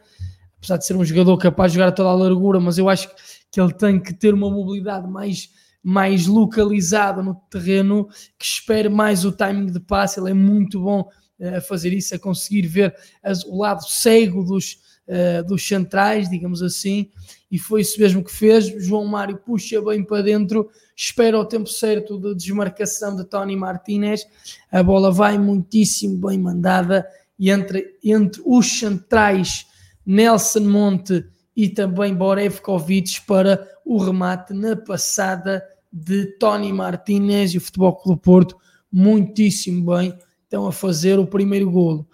[0.58, 3.08] apesar de ser um jogador capaz de jogar a toda a largura, mas eu acho
[3.50, 5.48] que ele tem que ter uma mobilidade mais
[5.82, 8.06] mais localizado no terreno,
[8.38, 10.20] que espere mais o timing de passe.
[10.20, 14.44] Ele é muito bom uh, a fazer isso, a conseguir ver as, o lado cego
[14.44, 17.10] dos, uh, dos centrais, digamos assim,
[17.50, 18.66] e foi isso mesmo que fez.
[18.84, 24.26] João Mário puxa bem para dentro, espera o tempo certo de desmarcação de Tony Martinez,
[24.70, 27.06] a bola vai muitíssimo bem mandada
[27.38, 29.66] e entre, entre os centrais
[30.06, 31.24] Nelson Monte
[31.56, 38.22] e também Borevkovic para o remate na passada de Tony Martinez e o Futebol Clube
[38.22, 38.56] Porto
[38.92, 42.08] muitíssimo bem estão a fazer o primeiro golo.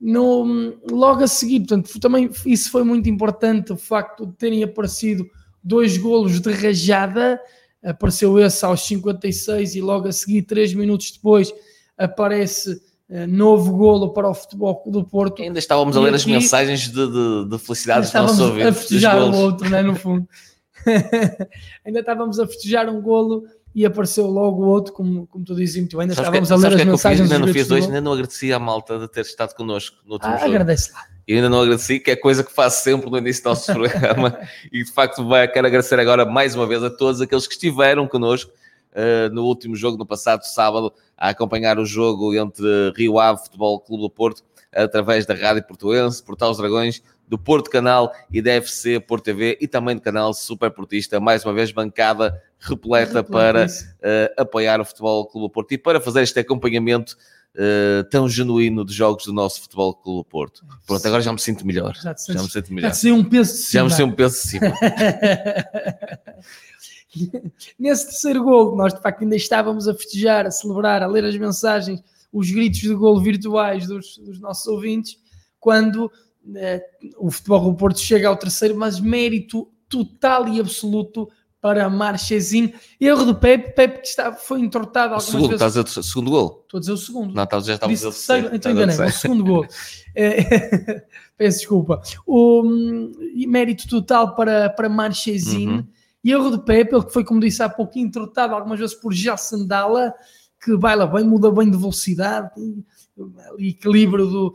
[0.00, 5.28] No, logo a seguir, portanto, também isso foi muito importante, o facto de terem aparecido
[5.62, 7.38] dois golos de rajada,
[7.84, 11.52] apareceu esse aos 56 e logo a seguir, três minutos depois,
[11.98, 15.42] aparece uh, novo golo para o Futebol do Porto.
[15.42, 18.68] Ainda estávamos a ler as mensagens de, de, de felicidade dos nossos ouvintes.
[18.68, 20.26] a festejar o outro, né, no fundo.
[21.84, 25.76] ainda estávamos a festejar um golo e apareceu logo o outro, como, como tu dizes
[25.76, 27.30] muito ainda estávamos que, a ler as que mensagens.
[27.30, 30.14] É ainda não fiz hoje, ainda não agradeci à malta de ter estado connosco no
[30.14, 30.50] último ah, jogo.
[30.50, 31.04] Agradece lá.
[31.26, 34.36] E ainda não agradeci, que é coisa que faço sempre no início do nosso programa.
[34.72, 38.08] e de facto vai, quero agradecer agora mais uma vez a todos aqueles que estiveram
[38.08, 38.50] connosco
[38.92, 43.78] uh, no último jogo, no passado sábado, a acompanhar o jogo entre Rio Ave Futebol
[43.78, 44.42] Clube do Porto,
[44.74, 49.56] através da Rádio Portuense, Portal os Dragões, do Porto Canal e da FC Porto TV
[49.60, 54.84] e também do canal Super Portista, mais uma vez bancada repleta para uh, apoiar o
[54.84, 57.16] Futebol Clube Porto e para fazer este acompanhamento
[57.54, 60.66] uh, tão genuíno de jogos do nosso Futebol Clube Porto.
[60.86, 61.94] Pronto, agora já me sinto melhor.
[61.94, 62.92] Já, já me sinto melhor.
[62.92, 63.72] Já um peso de cima.
[63.72, 64.74] Já me sinto um peso de cima.
[67.78, 71.36] Nesse terceiro gol, nós de facto ainda estávamos a festejar, a celebrar, a ler as
[71.36, 72.02] mensagens,
[72.32, 75.16] os gritos de gol virtuais dos, dos nossos ouvintes,
[75.58, 76.10] quando
[76.54, 76.82] eh,
[77.18, 81.28] o Futebol do Porto chega ao terceiro, mas mérito total e absoluto
[81.60, 82.72] para Marchezinho.
[82.98, 85.54] Erro do Pepe, Pepe que está, foi entortado algumas segundo, vezes.
[85.54, 86.60] Estás a dizer o segundo gol?
[86.62, 87.34] Estou a dizer o segundo.
[87.34, 88.50] Não, já estava a dizer o terceiro.
[88.54, 89.66] Então enganei, o segundo gol.
[90.14, 91.02] É,
[91.36, 92.00] peço desculpa.
[92.26, 93.12] O um,
[93.46, 95.72] mérito total para, para Marchezinho.
[95.72, 95.86] Uhum.
[96.24, 99.66] Erro de Pepe, ele que foi, como disse há pouco, entortado algumas vezes por Gelson
[99.66, 100.14] Dalla,
[100.60, 102.50] que baila bem, muda bem de velocidade,
[103.58, 104.54] equilíbrio do...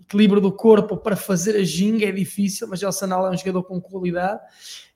[0.00, 3.62] Equilíbrio do corpo para fazer a ginga é difícil, mas El Sanal é um jogador
[3.62, 4.40] com qualidade.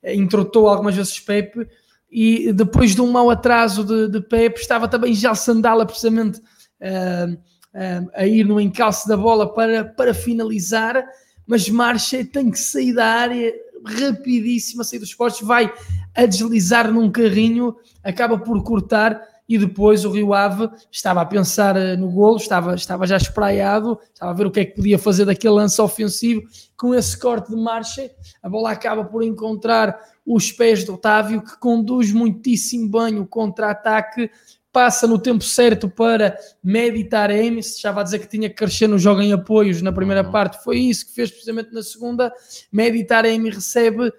[0.03, 1.67] Eh, introtou algumas vezes Pepe
[2.11, 7.33] e depois de um mau atraso de, de Pepe, estava também já Sandala precisamente uh,
[7.33, 11.05] uh, a ir no encalço da bola para, para finalizar,
[11.47, 13.53] mas Marcha tem que sair da área
[13.85, 15.73] rapidíssima, sair dos postos, vai
[16.15, 21.77] a deslizar num carrinho, acaba por cortar e depois o Rio Ave estava a pensar
[21.77, 24.99] eh, no golo, estava, estava já espraiado, estava a ver o que é que podia
[24.99, 26.43] fazer daquele lance ofensivo,
[26.77, 28.11] com esse corte de marcha,
[28.43, 34.31] a bola acaba por encontrar os pés do Otávio, que conduz muitíssimo bem o contra-ataque,
[34.73, 38.87] passa no tempo certo para meditar Amy, se estava a dizer que tinha que crescer
[38.87, 40.31] no jogo em apoios na primeira uhum.
[40.31, 42.31] parte, foi isso que fez precisamente na segunda,
[42.71, 44.13] meditar Amy recebe,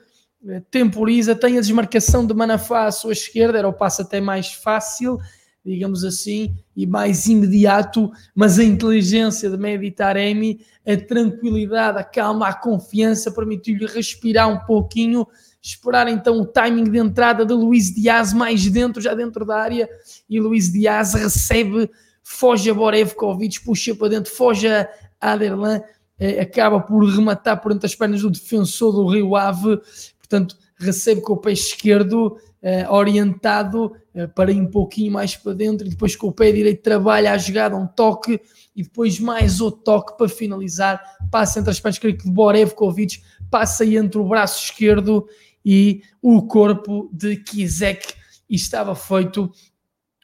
[0.70, 5.18] temporiza, tem a desmarcação de Manafá à sua esquerda, era o passo até mais fácil,
[5.66, 12.48] digamos assim, e mais imediato, mas a inteligência de meditar Amy, a tranquilidade, a calma,
[12.48, 15.28] a confiança permitiu-lhe respirar um pouquinho,
[15.62, 19.90] esperar então o timing de entrada de Luís Dias mais dentro, já dentro da área,
[20.30, 21.90] e Luís Dias recebe,
[22.24, 24.88] foge a Borevkovic, puxa para dentro, foge a
[25.20, 25.82] Aderlan,
[26.20, 29.80] eh, acaba por rematar por entre as pernas do defensor do Rio Ave,
[30.28, 35.54] portanto, recebe com o pé esquerdo, eh, orientado eh, para ir um pouquinho mais para
[35.54, 38.40] dentro, e depois com o pé direito trabalha a jogada, um toque,
[38.76, 44.20] e depois mais outro toque para finalizar, passa entre as pernas de Borevkovic, passa entre
[44.20, 45.28] o braço esquerdo
[45.66, 48.14] e o corpo de Kizek
[48.50, 49.52] e estava feito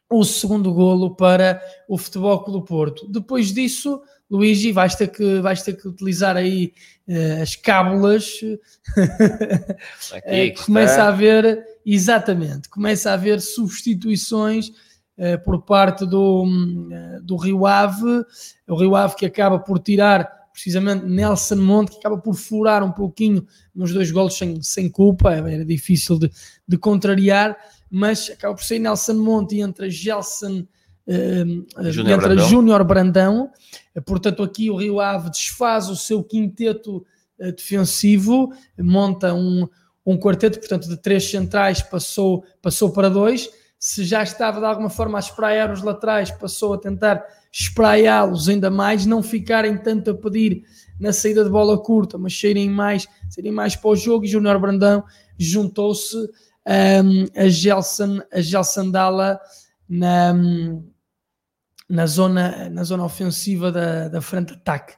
[0.09, 3.07] o segundo golo para o Futebol Clube Porto.
[3.07, 4.01] Depois disso,
[4.33, 6.73] Luigi, vais ter que, vais ter que utilizar aí
[7.07, 8.39] uh, as cábulas.
[10.11, 16.47] Aqui, uh, começa a haver, exatamente, começa a haver substituições uh, por parte do,
[17.21, 18.25] do Rio Ave,
[18.67, 22.91] o Rio Ave que acaba por tirar precisamente Nelson Monte, que acaba por furar um
[22.91, 26.31] pouquinho nos dois golos sem, sem culpa, era difícil de,
[26.67, 27.55] de contrariar,
[27.87, 30.65] mas acaba por ser Nelson Monte e entra Gelson
[31.07, 32.49] uh, Júnior Brandão.
[32.49, 33.51] Júnior Brandão.
[34.05, 37.05] Portanto, aqui o Rio Ave desfaz o seu quinteto
[37.39, 39.67] uh, defensivo, monta um,
[40.05, 43.49] um quarteto, portanto, de três centrais passou, passou para dois.
[43.79, 48.71] Se já estava de alguma forma a espraiar os laterais, passou a tentar espraiá-los ainda
[48.71, 50.63] mais, não ficarem tanto a pedir
[50.99, 54.25] na saída de bola curta, mas serem mais, serem mais para o jogo.
[54.25, 55.03] E Júnior Brandão
[55.37, 59.39] juntou-se um, a Gelson, a Gelson Dalla
[59.87, 60.33] na,
[61.89, 64.93] na, zona, na zona ofensiva da, da frente ataque.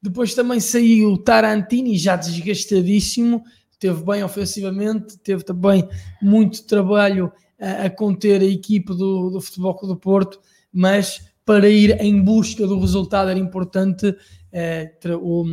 [0.00, 3.42] Depois também saiu o Tarantini, já desgastadíssimo,
[3.78, 5.88] teve bem ofensivamente, teve também
[6.20, 10.40] muito trabalho a, a conter a equipe do, do Futebol do Porto,
[10.72, 14.14] mas para ir em busca do resultado era importante
[14.52, 15.44] eh, o,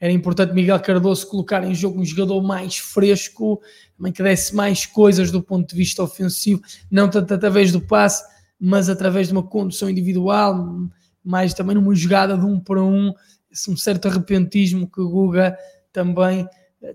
[0.00, 3.62] era importante Miguel Cardoso colocar em jogo um jogador mais fresco,
[3.96, 8.22] também que desse mais coisas do ponto de vista ofensivo, não tanto através do passe,
[8.58, 10.88] mas através de uma condução individual,
[11.22, 13.12] mais também numa jogada de um para um,
[13.68, 15.56] um certo arrepentismo que o Guga
[15.92, 16.46] também,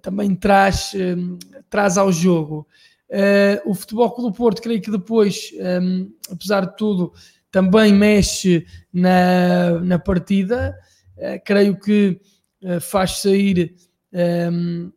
[0.01, 1.37] também traz, um,
[1.69, 2.67] traz ao jogo.
[3.09, 7.11] Uh, o Futebol Clube do Porto, creio que depois, um, apesar de tudo,
[7.51, 10.77] também mexe na, na partida.
[11.17, 12.21] Uh, creio que
[12.61, 13.75] uh, faz sair.
[14.13, 14.91] Um, ehm,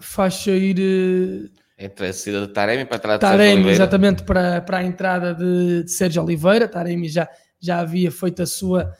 [0.00, 1.50] faz sair.
[1.78, 5.34] Uh, Entre a saída de Taremi para Taremi, de Taremi, exatamente, para, para a entrada
[5.34, 6.68] de, de Sérgio Oliveira.
[6.68, 7.28] Taremi já,
[7.60, 8.92] já havia feito a sua,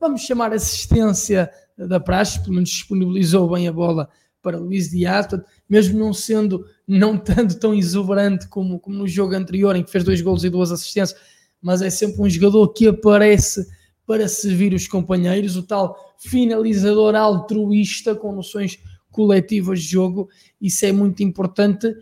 [0.00, 4.08] vamos chamar, assistência da praxe, pelo menos disponibilizou bem a bola
[4.40, 5.26] para Luís Dias,
[5.68, 10.04] mesmo não sendo, não tanto tão exuberante como, como no jogo anterior, em que fez
[10.04, 11.18] dois golos e duas assistências,
[11.60, 13.66] mas é sempre um jogador que aparece
[14.06, 18.78] para servir os companheiros, o tal finalizador altruísta com noções
[19.10, 20.28] coletivas de jogo,
[20.60, 21.94] isso é muito importante.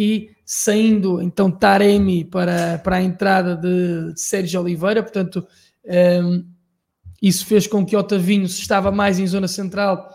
[0.00, 5.44] E saindo então Taremi para, para a entrada de, Sérgio Oliveira, portanto,
[5.84, 6.44] um, ehm,
[7.20, 10.08] isso fez com que Otavinho, se estava mais em zona central,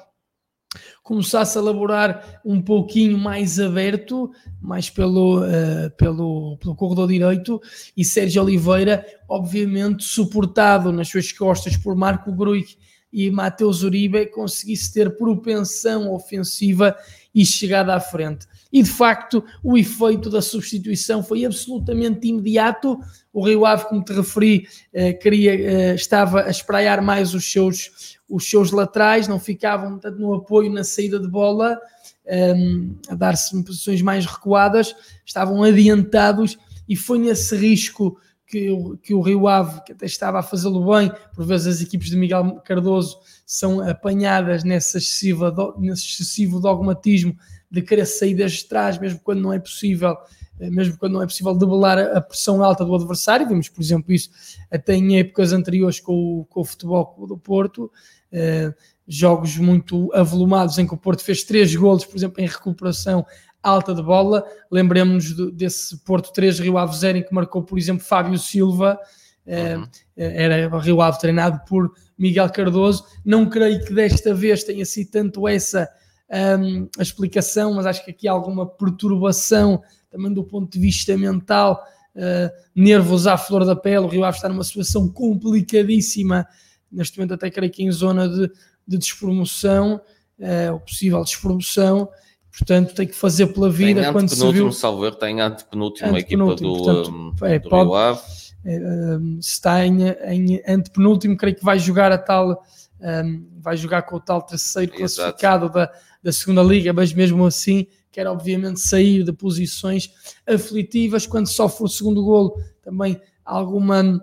[1.03, 7.61] começasse a elaborar um pouquinho mais aberto, mais pelo, uh, pelo, pelo corredor direito,
[7.95, 12.77] e Sérgio Oliveira, obviamente, suportado nas suas costas por Marco Gruig
[13.11, 16.95] e Mateus Uribe, conseguisse ter propensão ofensiva
[17.35, 18.47] e chegada à frente.
[18.73, 22.99] E de facto, o efeito da substituição foi absolutamente imediato.
[23.31, 28.17] O Rio Ave, como te referi, eh, queria, eh, estava a espraiar mais os seus,
[28.27, 31.79] os seus laterais, não ficavam tanto no apoio na saída de bola,
[32.25, 36.57] um, a dar-se posições mais recuadas, estavam adiantados
[36.89, 40.85] e foi nesse risco que, o, que o Rio Ave, que até estava a fazê-lo
[40.91, 47.35] bem, por vezes as equipes de Miguel Cardoso são apanhadas nesse excessivo, nesse excessivo dogmatismo
[47.73, 50.15] de querer saídas de trás, mesmo quando não é possível
[50.59, 53.47] eh, mesmo quando não é possível debelar a pressão alta do adversário.
[53.47, 54.29] Vimos, por exemplo, isso
[54.69, 57.91] até em épocas anteriores com o, com o futebol do Porto.
[58.31, 58.73] Uh,
[59.07, 63.25] jogos muito avolumados em que o Porto fez três golos, por exemplo, em recuperação
[63.61, 64.45] alta de bola.
[64.71, 68.99] Lembremos desse Porto 3 Rio Ave 0 em que marcou, por exemplo, Fábio Silva.
[69.45, 69.87] Uh, uhum.
[70.15, 73.05] Era o Rio Ave treinado por Miguel Cardoso.
[73.25, 75.89] Não creio que desta vez tenha sido tanto essa
[76.33, 81.15] um, a explicação, mas acho que aqui há alguma perturbação também do ponto de vista
[81.17, 81.83] mental
[82.15, 84.05] uh, nervos à flor da pele.
[84.05, 86.47] O Rio Ave está numa situação complicadíssima,
[86.91, 88.51] neste momento, até creio que em zona de,
[88.87, 90.01] de despromoção,
[90.39, 92.09] uh, ou possível despromoção.
[92.51, 94.03] Portanto, tem que fazer pela vida.
[94.03, 94.71] Tem quando se viu...
[94.71, 98.21] salvo erro, tem antepenúltimo, a equipa do, portanto, um, é, do pode, Rio Ave.
[98.65, 102.63] É, um, está em, em antepenúltimo, creio que vai jogar a tal,
[103.03, 105.91] um, vai jogar com o tal terceiro classificado da,
[106.23, 110.11] da segunda liga, mas mesmo assim quer obviamente sair de posições
[110.47, 111.27] aflitivas.
[111.27, 114.21] Quando sofre o segundo golo, também alguma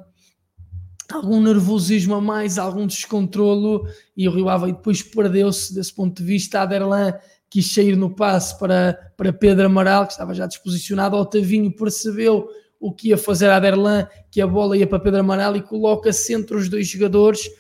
[1.13, 3.87] algum nervosismo a mais, algum descontrolo.
[4.17, 7.15] E o Rio Ave depois perdeu-se desse ponto de vista, Aderlan
[7.51, 12.95] quis sair no passe para, para Pedro Amaral, que estava já disposicionado, Otavinho percebeu o
[12.95, 16.69] que ia fazer Aderlan, que a bola ia para Pedro Amaral e coloca-se entre os
[16.69, 17.51] dois jogadores,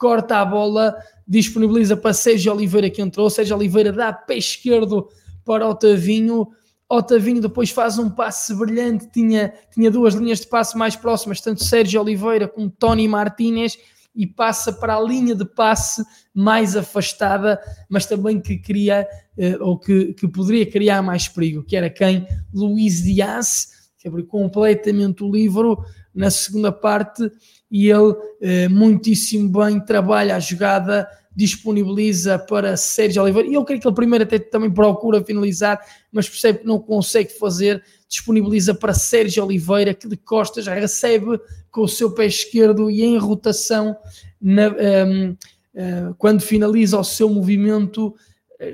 [0.00, 0.96] corta a bola,
[1.28, 5.06] disponibiliza para Sérgio Oliveira que entrou, Sérgio Oliveira dá pé esquerdo
[5.44, 6.48] para Otavinho,
[6.88, 11.62] Otavinho depois faz um passe brilhante, tinha, tinha duas linhas de passe mais próximas, tanto
[11.62, 13.78] Sérgio Oliveira como Tony Martínez,
[14.14, 16.02] e passa para a linha de passe
[16.34, 19.06] mais afastada, mas também que cria,
[19.38, 22.26] eh, ou que, que poderia criar mais perigo, que era quem?
[22.52, 25.84] Luís Dias, que abriu completamente o livro.
[26.12, 27.30] Na segunda parte,
[27.70, 33.48] e ele eh, muitíssimo bem trabalha a jogada disponibiliza para Sérgio Oliveira.
[33.48, 37.30] E eu creio que ele primeiro até também procura finalizar, mas percebe que não consegue
[37.38, 37.82] fazer.
[38.08, 41.40] Disponibiliza para Sérgio Oliveira, que de costas recebe
[41.70, 43.96] com o seu pé esquerdo e em rotação,
[44.40, 45.36] na, um, uh,
[45.74, 48.14] eh, quando finaliza o seu movimento,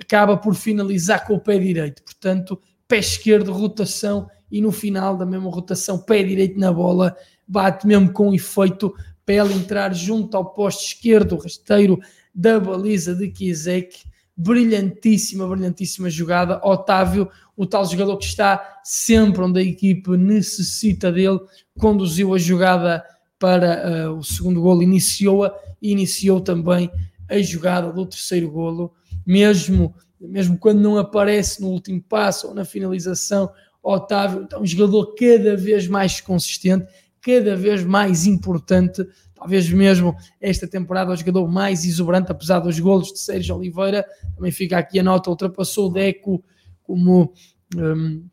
[0.03, 2.03] acaba por finalizar com o pé direito.
[2.03, 7.17] Portanto, pé esquerdo, rotação e no final da mesma rotação, pé direito na bola,
[7.47, 8.95] bate mesmo com efeito
[9.25, 11.99] para ela entrar junto ao poste esquerdo, rasteiro
[12.35, 14.05] da baliza de Kizek.
[14.37, 16.61] Brilhantíssima, brilhantíssima jogada.
[16.63, 21.41] Otávio, o tal jogador que está sempre onde a equipe necessita dele,
[21.79, 23.03] conduziu a jogada
[23.39, 26.91] para uh, o segundo golo, iniciou-a e iniciou também
[27.29, 28.95] a jogada do terceiro golo,
[29.27, 33.51] mesmo, mesmo quando não aparece no último passo ou na finalização,
[33.83, 36.87] Otávio, então, um jogador cada vez mais consistente,
[37.27, 39.05] cada vez mais importante
[39.37, 44.05] talvez mesmo esta temporada o jogador mais exuberante, apesar dos golos de Sérgio Oliveira,
[44.35, 46.43] também fica aqui a nota, ultrapassou o Deco
[46.83, 47.33] como
[47.77, 48.27] um,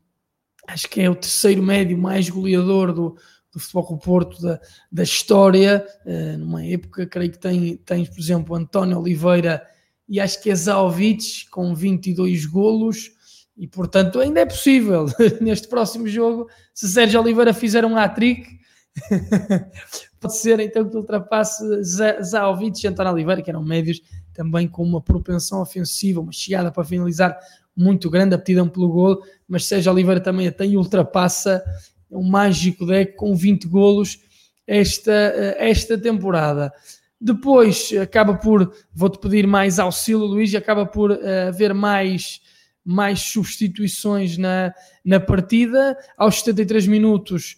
[0.68, 3.18] acho que é o terceiro médio mais goleador do,
[3.52, 4.60] do Futebol com o Porto da,
[4.92, 9.62] da história, uh, numa época, creio que tem, tens, por exemplo, António Oliveira
[10.08, 13.12] e acho que é Zaovic com 22 golos,
[13.58, 15.06] e portanto ainda é possível
[15.42, 18.63] neste próximo jogo, se Sérgio Oliveira fizer um hat-trick,
[20.20, 24.02] pode ser então que ultrapasse Zaovic e António Oliveira, que eram médios
[24.34, 27.38] também com uma propensão ofensiva, uma chegada para finalizar
[27.76, 31.64] muito grande, aptidão pelo gol, mas Sérgio Oliveira também a tem ultrapassa
[32.10, 34.20] um mágico deck com 20 golos
[34.68, 35.12] esta,
[35.58, 36.72] esta temporada.
[37.20, 42.42] Depois acaba por, vou-te pedir mais auxílio, Luís, acaba por uh, haver mais,
[42.84, 44.74] mais substituições na,
[45.06, 45.98] na partida.
[46.18, 47.56] Aos 73 minutos,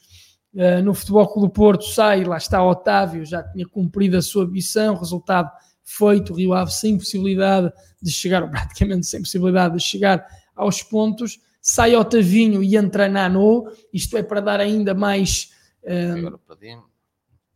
[0.55, 4.47] Uh, no Futebol Clube do Porto sai, lá está Otávio, já tinha cumprido a sua
[4.47, 5.51] missão, resultado
[5.83, 10.25] feito, Rio Ave sem possibilidade de chegar, ou praticamente sem possibilidade de chegar
[10.55, 15.51] aos pontos, sai Otavinho e entra Nano, isto é para dar ainda mais
[15.83, 16.39] uh,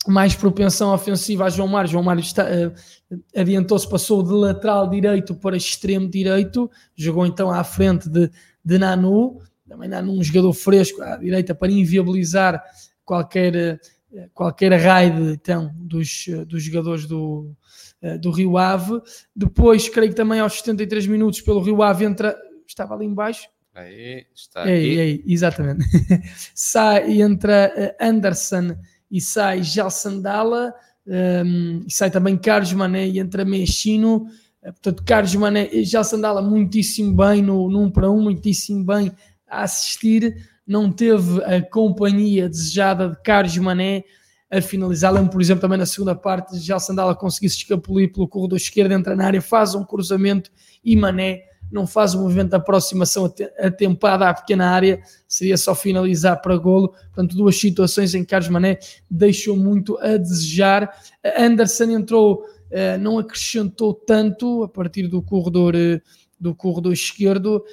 [0.08, 5.58] mais propensão ofensiva a João Mário, João Mário uh, adiantou-se, passou de lateral direito para
[5.58, 8.30] extremo direito, jogou então à frente de,
[8.64, 9.40] de Nanu,
[9.70, 12.62] também Nanu um jogador fresco à direita para inviabilizar
[13.06, 17.56] qualquer, eh, qualquer raid então, dos, dos jogadores do,
[18.02, 19.00] eh, do Rio Ave.
[19.36, 22.36] Depois, creio que também aos 73 minutos, pelo Rio Ave entra.
[22.68, 23.48] Estava ali embaixo.
[23.74, 25.00] Aí, está aí.
[25.00, 25.86] Aí, exatamente.
[26.54, 28.76] sai, entra eh, Anderson
[29.10, 30.74] e sai Gelson Dalla.
[31.06, 34.28] Um, ehm, e sai também Carlos Mané e entra Mexino.
[34.62, 39.12] Portanto, Carlos Mané e Gelson Dalla muitíssimo bem no, no 1 para 1, muitíssimo bem
[39.50, 44.04] a assistir não teve a companhia desejada de Carlos Mané
[44.52, 45.12] a finalizar.
[45.12, 49.16] Lembro, por exemplo, também na segunda parte, já Sandala conseguisse escapulir pelo corredor esquerdo, entra
[49.16, 50.52] na área, faz um cruzamento
[50.84, 56.42] e Mané não faz o movimento de aproximação atempada à pequena área, seria só finalizar
[56.42, 56.90] para golo.
[56.90, 58.80] Portanto, duas situações em que Carlos Mané
[59.10, 60.90] deixou muito a desejar.
[61.38, 66.02] Anderson entrou, eh, não acrescentou tanto a partir do corredor, eh,
[66.40, 67.64] do corredor esquerdo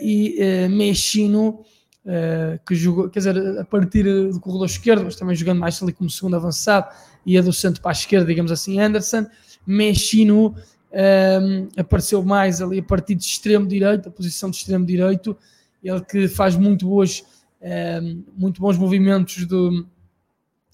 [0.00, 1.64] e Mexino
[2.04, 5.92] uh, que jogou, quer dizer, a partir do corredor esquerdo, mas também jogando mais ali
[5.92, 6.88] como segundo avançado,
[7.24, 9.26] e a do centro para a esquerda, digamos assim, Anderson.
[10.94, 15.34] Ehm, apareceu mais ali a partir de extremo direito, a posição de extremo direito,
[15.82, 17.24] ele que faz muito boas
[18.36, 19.84] muito bons movimentos de,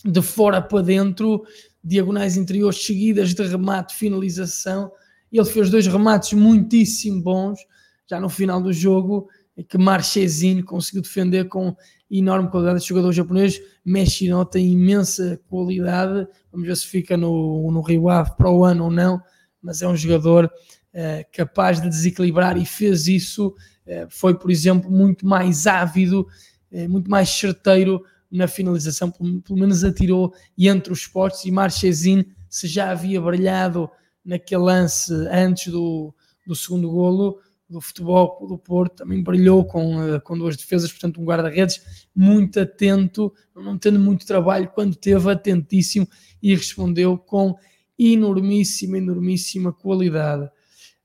[0.05, 1.45] de fora para dentro,
[1.85, 4.91] diagonais interiores seguidas de remate, finalização.
[5.31, 7.61] Ele fez dois remates muitíssimo bons
[8.09, 9.29] já no final do jogo,
[9.69, 11.77] que Marchesin conseguiu defender com
[12.11, 12.79] enorme qualidade.
[12.79, 16.27] Esse jogador japonês, Meshino, tem imensa qualidade.
[16.51, 19.21] Vamos ver se fica no, no Rio Ave para o ano ou não,
[19.63, 23.49] mas é um jogador uh, capaz de desequilibrar e fez isso.
[23.87, 26.27] Uh, foi, por exemplo, muito mais ávido,
[26.73, 31.45] uh, muito mais certeiro na finalização, pelo, pelo, menos atirou entre os postos.
[31.45, 33.91] E Marchesin, se já havia brilhado
[34.25, 36.15] naquele lance antes do,
[36.47, 41.21] do segundo golo, do futebol do Porto, também brilhou com, eh, com duas defesas, portanto
[41.21, 46.09] um guarda-redes muito atento, não tendo muito trabalho, quando teve atentíssimo
[46.43, 47.57] e respondeu com
[47.99, 50.49] enormíssima, enormíssima qualidade.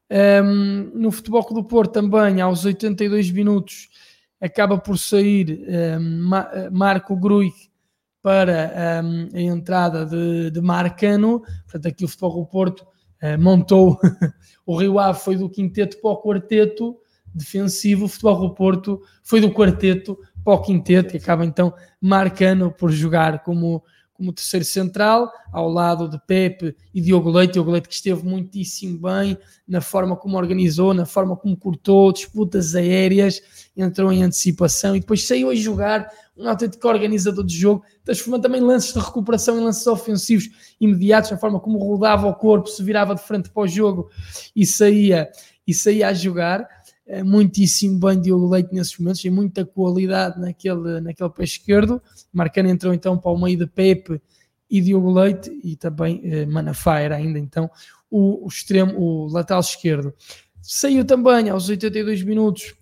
[0.09, 3.89] Um, no Futebol do Porto também, aos 82 minutos,
[4.39, 5.65] acaba por sair
[5.99, 6.29] um,
[6.71, 7.53] Marco Gruig
[8.21, 12.92] para um, a entrada de, de Marcano, portanto aqui o Futebol do Porto
[13.39, 13.99] montou
[14.65, 16.97] o Rio Ave foi do quinteto para o quarteto
[17.33, 22.71] defensivo, o Futebol do Porto foi do quarteto para o quinteto e acaba então marcando
[22.71, 27.87] por jogar como, como terceiro central, ao lado de Pepe e Diogo Leite, Diogo Leite
[27.87, 33.41] que esteve muitíssimo bem na forma como organizou, na forma como cortou, disputas aéreas,
[33.75, 38.61] entrou em antecipação e depois saiu a jogar um autêntico organizador de jogo, transformando também
[38.61, 43.13] lances de recuperação em lances ofensivos imediatos, na forma como rodava o corpo, se virava
[43.13, 44.09] de frente para o jogo
[44.55, 45.29] e saía,
[45.65, 46.67] e saía a jogar.
[47.05, 52.01] É, muitíssimo bem Diogo Leite nesses momentos, tem muita qualidade naquele, naquele pé esquerdo.
[52.31, 54.21] Marcano entrou então para o meio de Pepe
[54.69, 57.69] e Diogo Leite e também eh, Manafá ainda então
[58.09, 60.13] o, o extremo, o lateral esquerdo.
[60.61, 62.73] Saiu também aos 82 minutos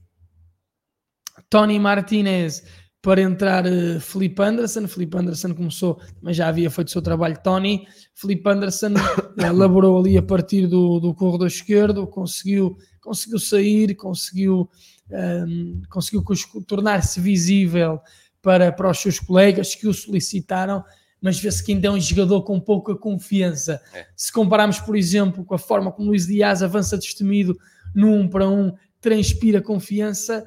[1.49, 2.63] Tony Martinez
[3.01, 4.87] para entrar uh, Felipe Anderson.
[4.87, 7.87] Felipe Anderson começou, mas já havia feito o seu trabalho Tony.
[8.13, 8.93] Felipe Anderson
[9.37, 14.69] elaborou ali a partir do, do corredor esquerdo, conseguiu, conseguiu sair, conseguiu,
[15.09, 16.23] um, ehm, conseguiu
[16.67, 17.99] tornar-se visível
[18.41, 20.83] para, para os seus colegas que o solicitaram.
[21.19, 23.79] Mas vê-se que ainda é um jogador com pouca confiança.
[23.93, 24.07] É.
[24.15, 27.55] Se compararmos, por exemplo, com a forma como Luís Dias avança destemido
[27.93, 30.45] no 1 um para 1, um, transpira confiança.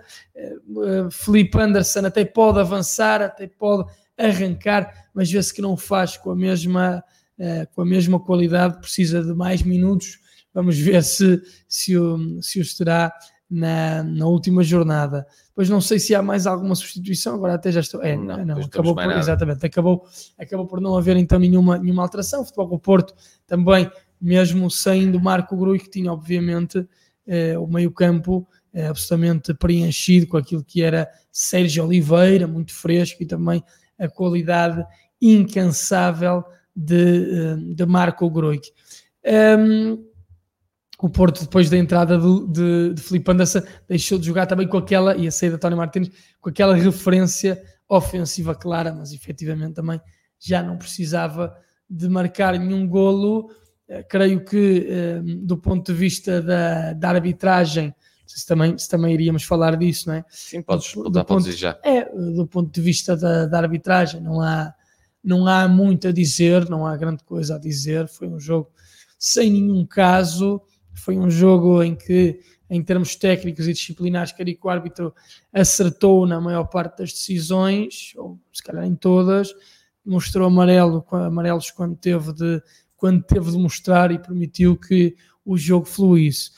[0.66, 6.30] Uh, Felipe Anderson até pode avançar, até pode arrancar, mas vê-se que não faz com
[6.30, 7.04] a mesma
[7.38, 10.20] uh, com a mesma qualidade, precisa de mais minutos.
[10.52, 13.12] Vamos ver se, se, o, se os terá
[13.50, 15.26] na, na última jornada.
[15.54, 18.02] Pois não sei se há mais alguma substituição, agora até já estou.
[18.02, 20.04] É, não, não acabou por, exatamente, acabou,
[20.38, 22.42] acabou por não haver então nenhuma, nenhuma alteração.
[22.42, 23.14] O futebol do Porto
[23.46, 23.90] também,
[24.20, 26.86] mesmo saindo Marco Grui, que tinha obviamente eh,
[27.58, 33.62] o meio-campo eh, absolutamente preenchido com aquilo que era Sérgio Oliveira, muito fresco, e também
[33.96, 34.84] a qualidade
[35.22, 36.44] incansável
[36.74, 38.62] de, eh, de Marco Groig.
[39.24, 40.04] Um,
[41.00, 44.78] o Porto, depois da entrada de, de, de Filipe Anderson, deixou de jogar também com
[44.78, 46.10] aquela, e a saída de Tony Martins,
[46.40, 50.00] com aquela referência ofensiva clara, mas efetivamente também
[50.38, 51.54] já não precisava
[51.88, 53.50] de marcar nenhum golo
[54.02, 57.94] creio que eh, do ponto de vista da, da arbitragem,
[58.26, 60.24] se também, se também iríamos falar disso, não é?
[60.30, 61.78] Sim, podes, do, do ponto, já.
[61.84, 64.74] É, do ponto de vista da, da, arbitragem, não há,
[65.22, 68.08] não há muito a dizer, não há grande coisa a dizer.
[68.08, 68.70] Foi um jogo
[69.18, 70.60] sem nenhum caso,
[70.94, 75.14] foi um jogo em que, em termos técnicos e disciplinares, creio que o árbitro
[75.52, 79.54] acertou na maior parte das decisões, ou se calhar em todas,
[80.04, 82.62] mostrou amarelo, amarelos quando teve de
[83.04, 86.50] quando teve de mostrar e permitiu que o jogo fluísse.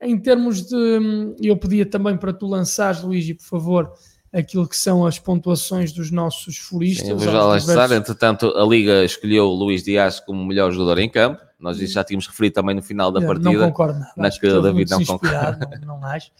[0.00, 1.34] Em termos de.
[1.42, 3.92] Eu pedia também para tu lançares, Luigi, por favor,
[4.32, 7.08] aquilo que são as pontuações dos nossos furistas.
[7.08, 7.90] Sim, vou já lá estar.
[7.90, 11.42] Entretanto, a Liga escolheu o Luís Dias como melhor jogador em campo.
[11.58, 13.50] Nós já tínhamos referido também no final da partida.
[13.50, 13.98] Não concordo.
[14.16, 15.58] Na que o David não concorda.
[15.84, 16.30] Não, não acho.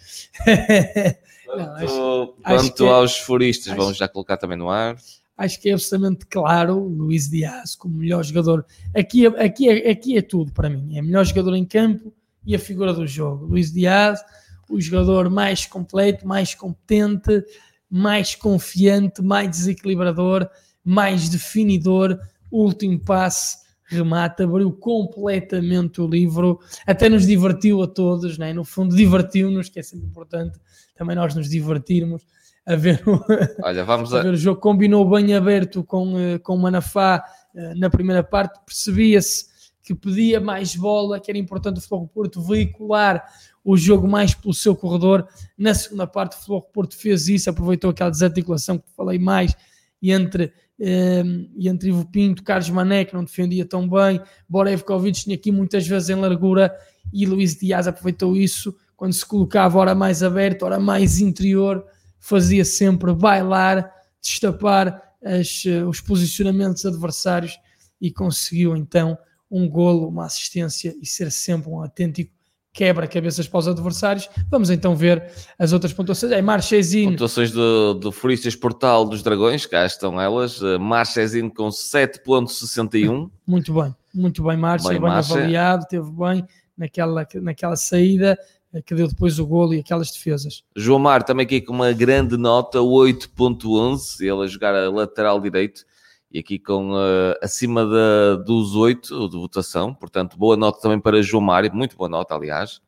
[1.48, 4.94] não, acho, quanto acho aos furistas, acho, vamos já colocar também no ar
[5.38, 8.66] acho que é absolutamente claro Luís Dias como melhor jogador.
[8.94, 10.98] Aqui, aqui, é, aqui é tudo para mim.
[10.98, 12.12] É melhor jogador em campo
[12.44, 13.46] e a figura do jogo.
[13.46, 14.20] Luís Dias,
[14.68, 17.44] o jogador mais completo, mais competente,
[17.88, 20.50] mais confiante, mais desequilibrador,
[20.84, 22.18] mais definidor.
[22.50, 28.52] Último passe, remata, abriu completamente o livro, até nos divertiu a todos, né?
[28.52, 30.58] no fundo divertiu-nos, que é sempre importante
[30.96, 32.26] também nós nos divertirmos
[32.68, 33.24] a ver o,
[33.62, 34.20] Olha, vamos a...
[34.20, 34.60] a ver o jogo.
[34.60, 39.46] Combinou bem aberto com, eh, com o Manafá eh, na primeira parte, percebia-se
[39.82, 43.24] que pedia mais bola, que era importante o Futebol Porto veicular
[43.64, 45.26] o jogo mais pelo seu corredor.
[45.56, 49.56] Na segunda parte, o Futebol Porto fez isso, aproveitou aquela desarticulação que falei mais
[50.02, 51.24] entre, eh,
[51.58, 56.10] entre Ivo Pinto, Carlos Mané, que não defendia tão bem, Borevkovic tinha aqui muitas vezes
[56.10, 56.70] em largura
[57.12, 61.84] e Luís Dias aproveitou isso quando se colocava hora mais aberto, hora mais interior,
[62.18, 63.90] fazia sempre bailar,
[64.20, 67.58] destapar as, eh, os posicionamentos adversários
[68.00, 69.18] e conseguiu então
[69.50, 72.32] um golo, uma assistência e ser sempre um autêntico
[72.72, 74.28] quebra-cabeças para os adversários.
[74.48, 76.30] Vamos então ver as outras pontuações.
[76.30, 77.10] É Marchesin.
[77.10, 80.60] Pontuações do, do Furistas Portal dos Dragões, cá estão elas.
[80.60, 83.30] Uh, Marchesin com 7.61.
[83.46, 86.46] Muito bem, muito bem, Marcha, bem, bem avaliado, teve bem
[86.76, 90.62] naquela, naquela saída eh, que deu depois o golo e aquelas defesas.
[90.76, 95.84] João Mar também aqui com uma grande nota, 8.11, ele a jogar a lateral direito
[96.30, 101.22] e aqui com uh, acima de, dos 8 de votação, portanto, boa nota também para
[101.22, 102.80] João Mário, muito boa nota, aliás.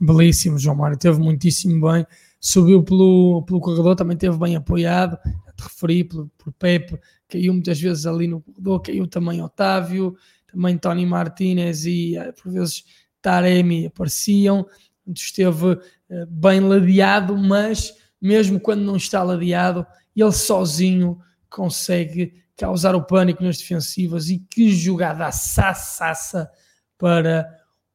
[0.00, 2.06] Belíssimo, João Mário, teve muitíssimo bem,
[2.40, 5.18] subiu pelo, pelo corredor, também teve bem apoiado,
[5.56, 6.98] te referi por, por Pepe,
[7.28, 10.16] caiu muitas vezes ali no corredor, caiu também Otávio,
[10.50, 12.84] também Tony Martinez e eh, por vezes
[13.20, 14.66] Taremi apareciam,
[15.06, 15.80] esteve uh,
[16.28, 21.18] bem ladeado, mas mesmo quando não está ladeado, ele sozinho
[21.50, 24.28] consegue causar o pânico nas defensivas.
[24.28, 26.50] E que jogada assassa
[26.96, 27.48] para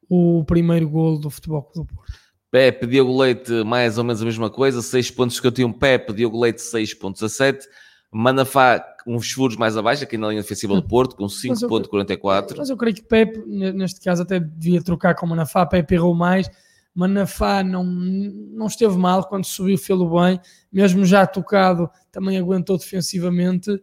[0.09, 2.27] o primeiro golo do Futebol Clube do Porto.
[2.49, 5.73] Pepe, Diogo Leite, mais ou menos a mesma coisa, 6 pontos que eu tinha um
[5.73, 7.63] Pepe, Diogo Leite 6.17,
[8.11, 12.47] Manafá uns furos mais abaixo, aqui na linha defensiva do Porto, com 5.44.
[12.49, 16.15] Mas, mas, eu creio que Pepe, neste caso, até devia trocar com Manafá, Pepe errou
[16.15, 16.49] mais,
[16.97, 20.41] Manafá não, não esteve mal quando subiu, fê-lo bem,
[20.73, 23.79] mesmo já tocado, também aguentou defensivamente,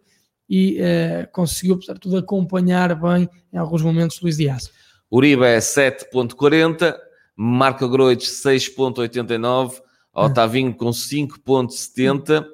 [0.49, 4.69] e uh, conseguiu, apesar de tudo, acompanhar bem em alguns momentos Luís Dias.
[5.09, 6.93] Uribe é 7.40,
[7.37, 9.79] Marco Groites 6.89,
[10.13, 12.45] Otavinho com 5.70,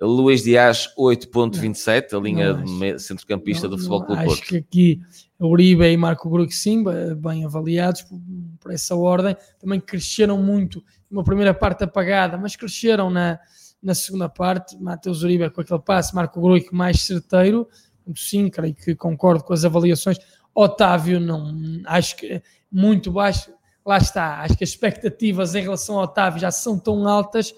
[0.00, 4.40] Luís Dias 8.27, a linha de centrocampista do Futebol Clube Porto.
[4.40, 5.00] Acho que aqui
[5.40, 6.84] Uribe e Marco Groites sim,
[7.16, 8.20] bem avaliados por,
[8.60, 13.38] por essa ordem, também cresceram muito, uma primeira parte apagada, mas cresceram na
[13.86, 17.68] na segunda parte, Mateus Uribe com aquele passe, Marco Gruico mais certeiro,
[18.16, 20.18] sim, creio que concordo com as avaliações.
[20.52, 21.54] Otávio, não,
[21.86, 23.52] acho que muito baixo,
[23.84, 27.54] lá está, acho que as expectativas em relação ao Otávio já são tão altas,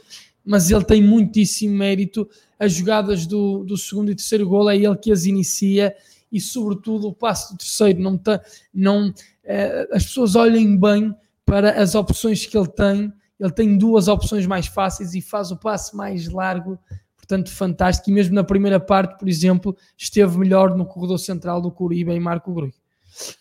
[0.49, 2.27] mas ele tem muitíssimo mérito.
[2.59, 5.95] As jogadas do, do segundo e terceiro gol é ele que as inicia
[6.33, 8.01] e, sobretudo, o passo do terceiro.
[8.01, 8.41] Não, tá,
[8.73, 9.13] não,
[9.45, 14.47] eh, as pessoas olhem bem para as opções que ele tem ele tem duas opções
[14.47, 16.77] mais fáceis e faz o passe mais largo,
[17.17, 18.11] portanto, fantástico.
[18.11, 22.19] E mesmo na primeira parte, por exemplo, esteve melhor no corredor central do Curibe e
[22.19, 22.75] Marco Grui.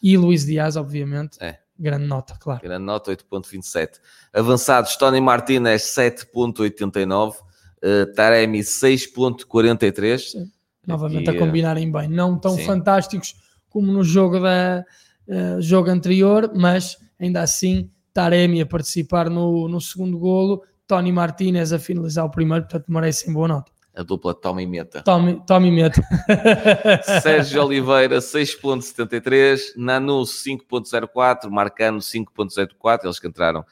[0.01, 1.38] E Luís Dias, obviamente.
[1.41, 1.58] É.
[1.80, 2.62] Grande nota, claro.
[2.62, 4.00] Grande nota, 8.27.
[4.34, 7.36] Avançados, Tony Martinez, 7.89.
[7.78, 10.50] Uh, Taremi, 6.43.
[10.86, 12.08] Novamente Aqui, a combinarem bem.
[12.08, 12.66] Não tão sim.
[12.66, 13.36] fantásticos
[13.70, 14.84] como no jogo, da,
[15.28, 21.72] uh, jogo anterior, mas ainda assim Taremi a participar no, no segundo golo, Tony Martinez
[21.72, 23.72] a finalizar o primeiro, portanto merecem boa nota.
[23.98, 25.02] A dupla Tommy Meta.
[25.02, 26.02] Tommy, Tommy Meta.
[27.22, 33.66] Sérgio Oliveira 6.73, Nanu 5.04, Marcano 5.04, eles que entraram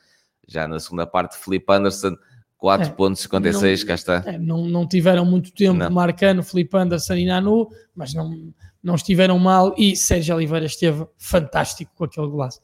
[0.47, 2.17] já na segunda parte, Felipe Anderson
[2.61, 4.23] 4.56, é, cá está.
[4.26, 5.91] É, não, não tiveram muito tempo não.
[5.91, 8.51] Marcano, Felipe Anderson e Nanu, mas não,
[8.82, 12.61] não estiveram mal e Sérgio Oliveira esteve fantástico com aquele golaço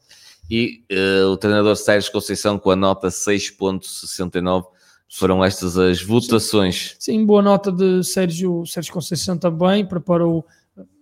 [0.52, 4.66] e uh, o treinador Sérgio Conceição com a nota 6.69.
[5.14, 6.96] Foram estas as votações.
[6.98, 10.46] Sim, boa nota de Sérgio, Sérgio Conceição também, preparou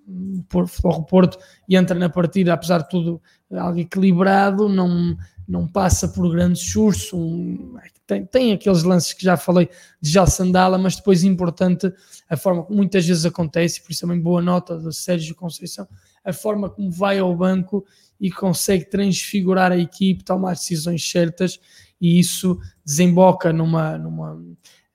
[0.08, 1.38] o Porto
[1.68, 5.16] e entra na partida, apesar de tudo, algo equilibrado, não,
[5.48, 7.76] não passa por grandes sustos, um,
[8.08, 9.70] tem, tem aqueles lances que já falei
[10.02, 11.94] de Jal Sandala, mas depois importante
[12.28, 15.88] a forma que muitas vezes acontece, por isso também boa nota de Sérgio Conceição,
[16.26, 17.86] a forma como vai ao banco
[18.20, 21.60] e consegue transfigurar a equipe, tomar decisões certas
[22.00, 24.42] e isso desemboca numa, numa,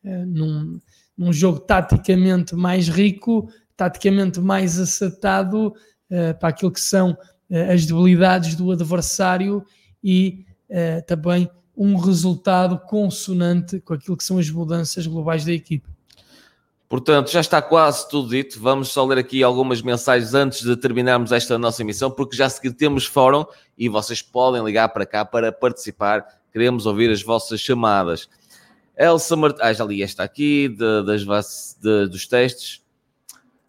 [0.05, 0.81] eh, num,
[1.17, 7.85] num jogo taticamente mais rico, taticamente mais acertado uh, para aquilo que são uh, as
[7.87, 9.65] debilidades do adversário
[10.03, 15.89] e uh, também um resultado consonante com aquilo que são as mudanças globais da equipe.
[16.89, 18.61] Portanto, já está quase tudo dito.
[18.61, 22.49] Vamos só ler aqui algumas mensagens antes de terminarmos esta nossa emissão, porque já a
[22.49, 23.45] seguir temos fórum
[23.77, 26.25] e vocês podem ligar para cá para participar.
[26.55, 28.29] Queremos ouvir as vossas chamadas.
[28.97, 32.81] Elsa Martins, ah, já li esta aqui, de, das, de, dos testes.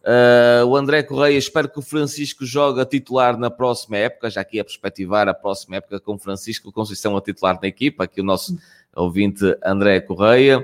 [0.04, 4.42] Uh, o André Correia, espero que o Francisco jogue a titular na próxima época, já
[4.42, 8.22] aqui a perspectivar a próxima época com o Francisco Conceição a titular na equipa, aqui
[8.22, 8.56] o nosso
[8.96, 10.60] ouvinte André Correia.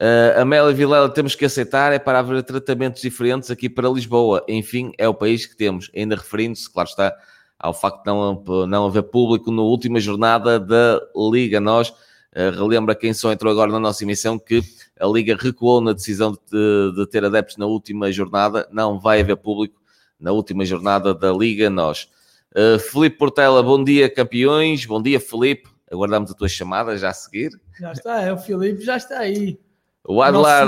[0.00, 4.44] Uh, Amélia Vilela, temos que aceitar, é para haver tratamentos diferentes aqui para Lisboa.
[4.46, 5.90] Enfim, é o país que temos.
[5.92, 7.12] Ainda referindo-se, claro está,
[7.58, 11.60] ao facto de não, não haver público na última jornada da Liga.
[11.60, 11.92] Nós
[12.36, 14.62] Uh, relembra quem só entrou agora na nossa emissão que
[15.00, 18.68] a Liga recuou na decisão de, de, ter adeptos na última jornada.
[18.70, 19.80] Não vai haver público
[20.20, 21.70] na última jornada da Liga.
[21.70, 22.10] Nós.
[22.54, 24.84] Uh, Felipe Portela, bom dia, campeões.
[24.84, 25.70] Bom dia, Felipe.
[25.90, 27.58] Aguardamos a tua chamada já a seguir.
[27.80, 29.58] Já está, é o Felipe, já está aí.
[30.04, 30.66] O Adlar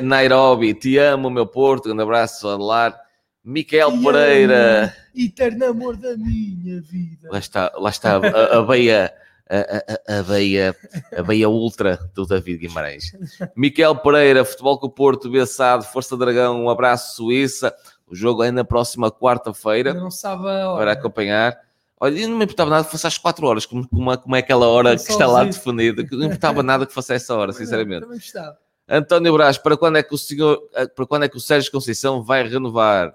[0.00, 1.92] Nairobi, te amo, meu Porto.
[1.92, 2.96] Um abraço, Adlar.
[3.44, 4.94] Miquel te Pereira.
[5.14, 7.28] Eterno amor da minha vida.
[7.30, 9.12] Lá está, lá está a, a beia
[9.52, 10.74] a, a, a, veia,
[11.16, 13.12] a veia ultra do David Guimarães.
[13.54, 17.74] Miquel Pereira, Futebol com o Porto, Bessado, Força Dragão, um abraço Suíça.
[18.06, 19.92] O jogo é na próxima quarta-feira.
[19.92, 20.80] Não sabe a hora.
[20.80, 21.58] Para acompanhar.
[22.00, 24.40] Olha, eu não me importava nada que fosse às 4 horas, como, como, como é
[24.40, 26.02] aquela hora que está lá definida.
[26.10, 28.00] Não me importava nada que fosse essa hora, sinceramente.
[28.02, 28.58] Também estava.
[28.88, 30.60] António Brás, para quando é que o senhor,
[30.94, 33.14] para quando é que o Sérgio Conceição vai renovar?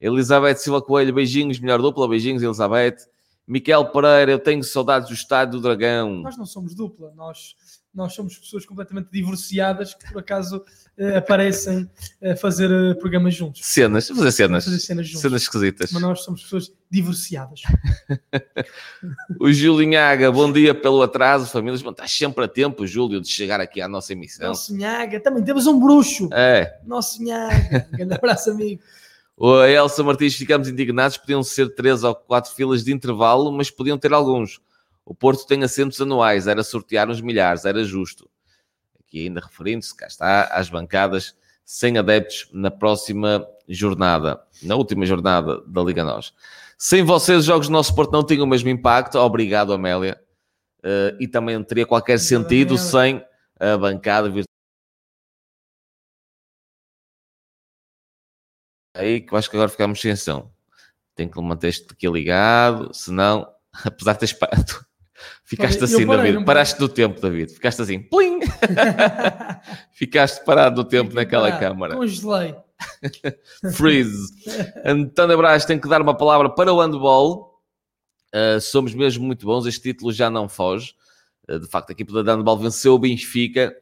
[0.00, 2.96] Elizabeth Silva Coelho, beijinhos, melhor dupla, beijinhos, Elizabeth.
[3.46, 6.22] Miquel Pereira, eu tenho saudades do Estádio do Dragão.
[6.22, 7.54] Nós não somos dupla, nós,
[7.94, 10.64] nós somos pessoas completamente divorciadas que por acaso
[10.98, 11.88] uh, aparecem
[12.22, 13.60] a fazer uh, programas juntos.
[13.62, 14.64] Cenas, fazer cenas.
[14.64, 15.20] Fazer cenas juntos.
[15.20, 15.92] Cenas esquisitas.
[15.92, 17.60] Mas nós somos pessoas divorciadas.
[19.38, 21.82] o Júlio Nhaga, bom dia pelo atraso, famílias.
[21.82, 24.48] Bom, estás sempre a tempo, Júlio, de chegar aqui à nossa emissão.
[24.48, 26.30] Nosso Nhaga, também temos um bruxo.
[26.32, 26.78] É.
[26.86, 28.80] Nosso Nhaga, um grande abraço, amigo.
[29.36, 33.98] O Elsa Martins, ficamos indignados, podiam ser três ou quatro filas de intervalo, mas podiam
[33.98, 34.60] ter alguns.
[35.04, 38.28] O Porto tem assentos anuais, era sortear uns milhares, era justo.
[39.00, 45.60] Aqui ainda referindo-se, cá está, às bancadas sem adeptos na próxima jornada, na última jornada
[45.66, 46.32] da Liga Nós.
[46.78, 49.18] Sem vocês, os jogos do nosso Porto não tinham o mesmo impacto.
[49.18, 50.20] Obrigado, Amélia.
[50.80, 53.24] Uh, e também não teria qualquer sentido sem
[53.58, 54.53] a bancada virtual
[58.94, 60.50] aí que eu acho que agora ficamos sem ação.
[61.14, 63.46] Tenho que manter este aqui ligado, senão,
[63.84, 64.84] apesar de teres parado,
[65.44, 66.44] ficaste assim, parei, David.
[66.44, 67.52] Paraste do tempo, David.
[67.52, 68.40] Ficaste assim, plim!
[69.92, 71.94] ficaste parado do tempo naquela câmara.
[71.96, 72.54] Congelei.
[73.74, 74.32] Freeze.
[74.84, 77.60] António Braz tem que dar uma palavra para o handball.
[78.34, 79.66] Uh, somos mesmo muito bons.
[79.66, 80.94] Este título já não foge.
[81.48, 83.74] Uh, de facto, a equipa da handball venceu o Benfica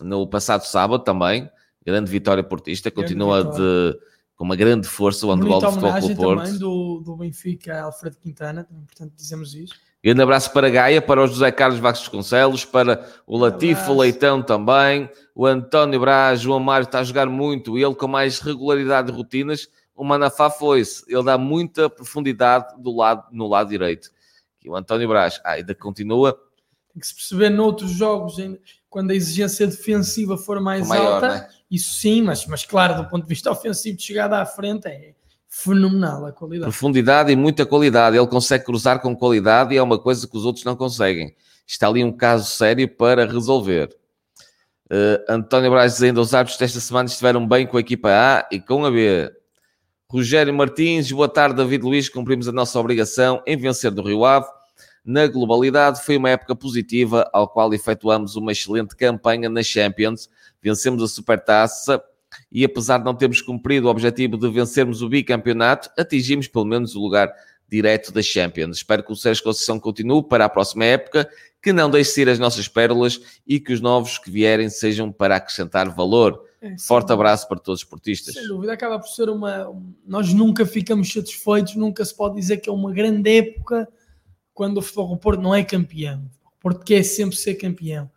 [0.00, 1.50] no passado sábado também.
[1.84, 2.90] Grande vitória portista.
[2.90, 3.98] Continua de
[4.40, 6.44] com uma grande força o handball do Futebol Clube Porto.
[6.44, 9.74] também do, do Benfica, Alfredo Quintana, também, portanto dizemos isso.
[10.02, 15.44] Grande abraço para Gaia, para o José Carlos Vasconcelos, para o Latifo Leitão também, o
[15.44, 20.02] António Braz, João Mário está a jogar muito, ele com mais regularidade de rotinas, o
[20.02, 24.08] Manafá foi-se, ele dá muita profundidade do lado, no lado direito.
[24.64, 26.32] E o António Braz ah, ainda continua.
[26.94, 28.38] Tem que se perceber noutros jogos,
[28.90, 31.48] quando a exigência defensiva for mais maior, alta, né?
[31.70, 35.14] Isso sim, mas, mas claro, do ponto de vista ofensivo de chegada à frente é
[35.48, 36.70] fenomenal a qualidade.
[36.70, 38.16] Profundidade e muita qualidade.
[38.16, 41.34] Ele consegue cruzar com qualidade e é uma coisa que os outros não conseguem.
[41.64, 43.96] Está ali um caso sério para resolver.
[44.86, 48.58] Uh, António Braz dizendo os árbitros desta semana estiveram bem com a equipa A e
[48.58, 49.30] com a B.
[50.08, 52.08] Rogério Martins, boa tarde, David Luiz.
[52.08, 54.46] Cumprimos a nossa obrigação em vencer do Rio Ave.
[55.04, 60.28] Na globalidade, foi uma época positiva, ao qual efetuamos uma excelente campanha na Champions
[60.62, 62.02] vencemos a Supertaça
[62.50, 66.94] e apesar de não termos cumprido o objetivo de vencermos o bicampeonato, atingimos pelo menos
[66.94, 67.32] o lugar
[67.68, 68.78] direto da Champions.
[68.78, 71.28] Espero que o Sérgio Conceição continue para a próxima época,
[71.62, 75.36] que não deixe sair as nossas pérolas e que os novos que vierem sejam para
[75.36, 76.44] acrescentar valor.
[76.60, 78.34] É, Forte abraço para todos os esportistas.
[78.34, 79.72] Sem dúvida, acaba por ser uma.
[80.06, 83.88] Nós nunca ficamos satisfeitos, nunca se pode dizer que é uma grande época
[84.54, 86.30] quando o Futebol Porto não é campeão.
[86.44, 88.10] O Porto quer sempre ser campeão.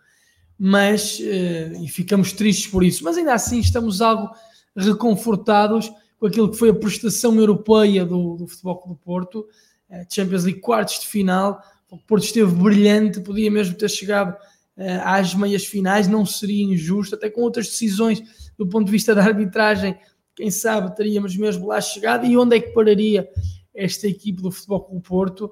[0.57, 4.29] Mas uh, e ficamos tristes por isso, mas ainda assim estamos algo
[4.75, 9.47] reconfortados com aquilo que foi a prestação europeia do, do Futebol do Porto,
[9.89, 15.01] uh, Champions League quartos de final, o Porto esteve brilhante, podia mesmo ter chegado uh,
[15.03, 18.23] às meias finais, não seria injusto, até com outras decisões
[18.57, 19.97] do ponto de vista da arbitragem,
[20.36, 23.27] quem sabe teríamos mesmo lá chegado, e onde é que pararia
[23.73, 25.51] esta equipe do Futebol do Porto?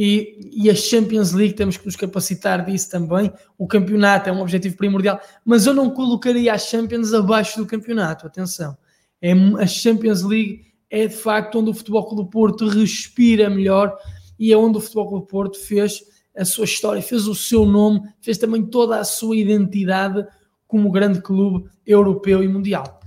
[0.00, 3.32] E, e a Champions League temos que nos capacitar disso também.
[3.58, 8.24] O campeonato é um objetivo primordial, mas eu não colocaria a Champions abaixo do campeonato.
[8.24, 8.78] Atenção,
[9.20, 13.92] é, a Champions League é de facto onde o Futebol Clube do Porto respira melhor
[14.38, 16.00] e é onde o Futebol Clube do Porto fez
[16.36, 20.24] a sua história, fez o seu nome, fez também toda a sua identidade
[20.68, 23.00] como grande clube europeu e mundial.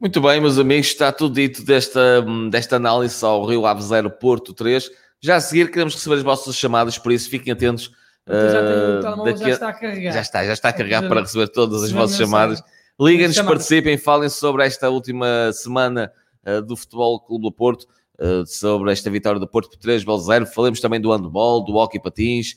[0.00, 4.54] Muito bem, meus amigos, está tudo dito desta, desta análise ao Rio Ave 0 Porto
[4.54, 4.90] 3.
[5.20, 7.90] Já a seguir queremos receber as vossas chamadas, por isso fiquem atentos.
[8.26, 10.12] Então já, uh, telemóvel daqui já a- está a carregar.
[10.12, 12.62] já está, já está a carregar Já- para receber todas as vossas chamadas.
[13.00, 16.10] Liguem-nos, participem, falem sobre esta última semana
[16.46, 17.86] uh, do Futebol Clube do Porto,
[18.18, 20.46] uh, sobre esta vitória do Porto por 3 gols a 0.
[20.46, 22.54] Falemos também do handball, do hockey patins.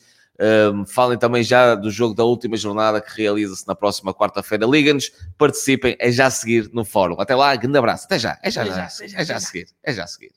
[0.73, 4.65] Um, falem também já do jogo da última jornada que realiza-se na próxima quarta-feira.
[4.65, 7.19] Liguem-nos, participem, é já a seguir no fórum.
[7.19, 8.05] Até lá, grande abraço.
[8.05, 9.39] Até já, é já, Até já, já, é já, já a até já.
[9.41, 10.31] seguir, é já a seguir.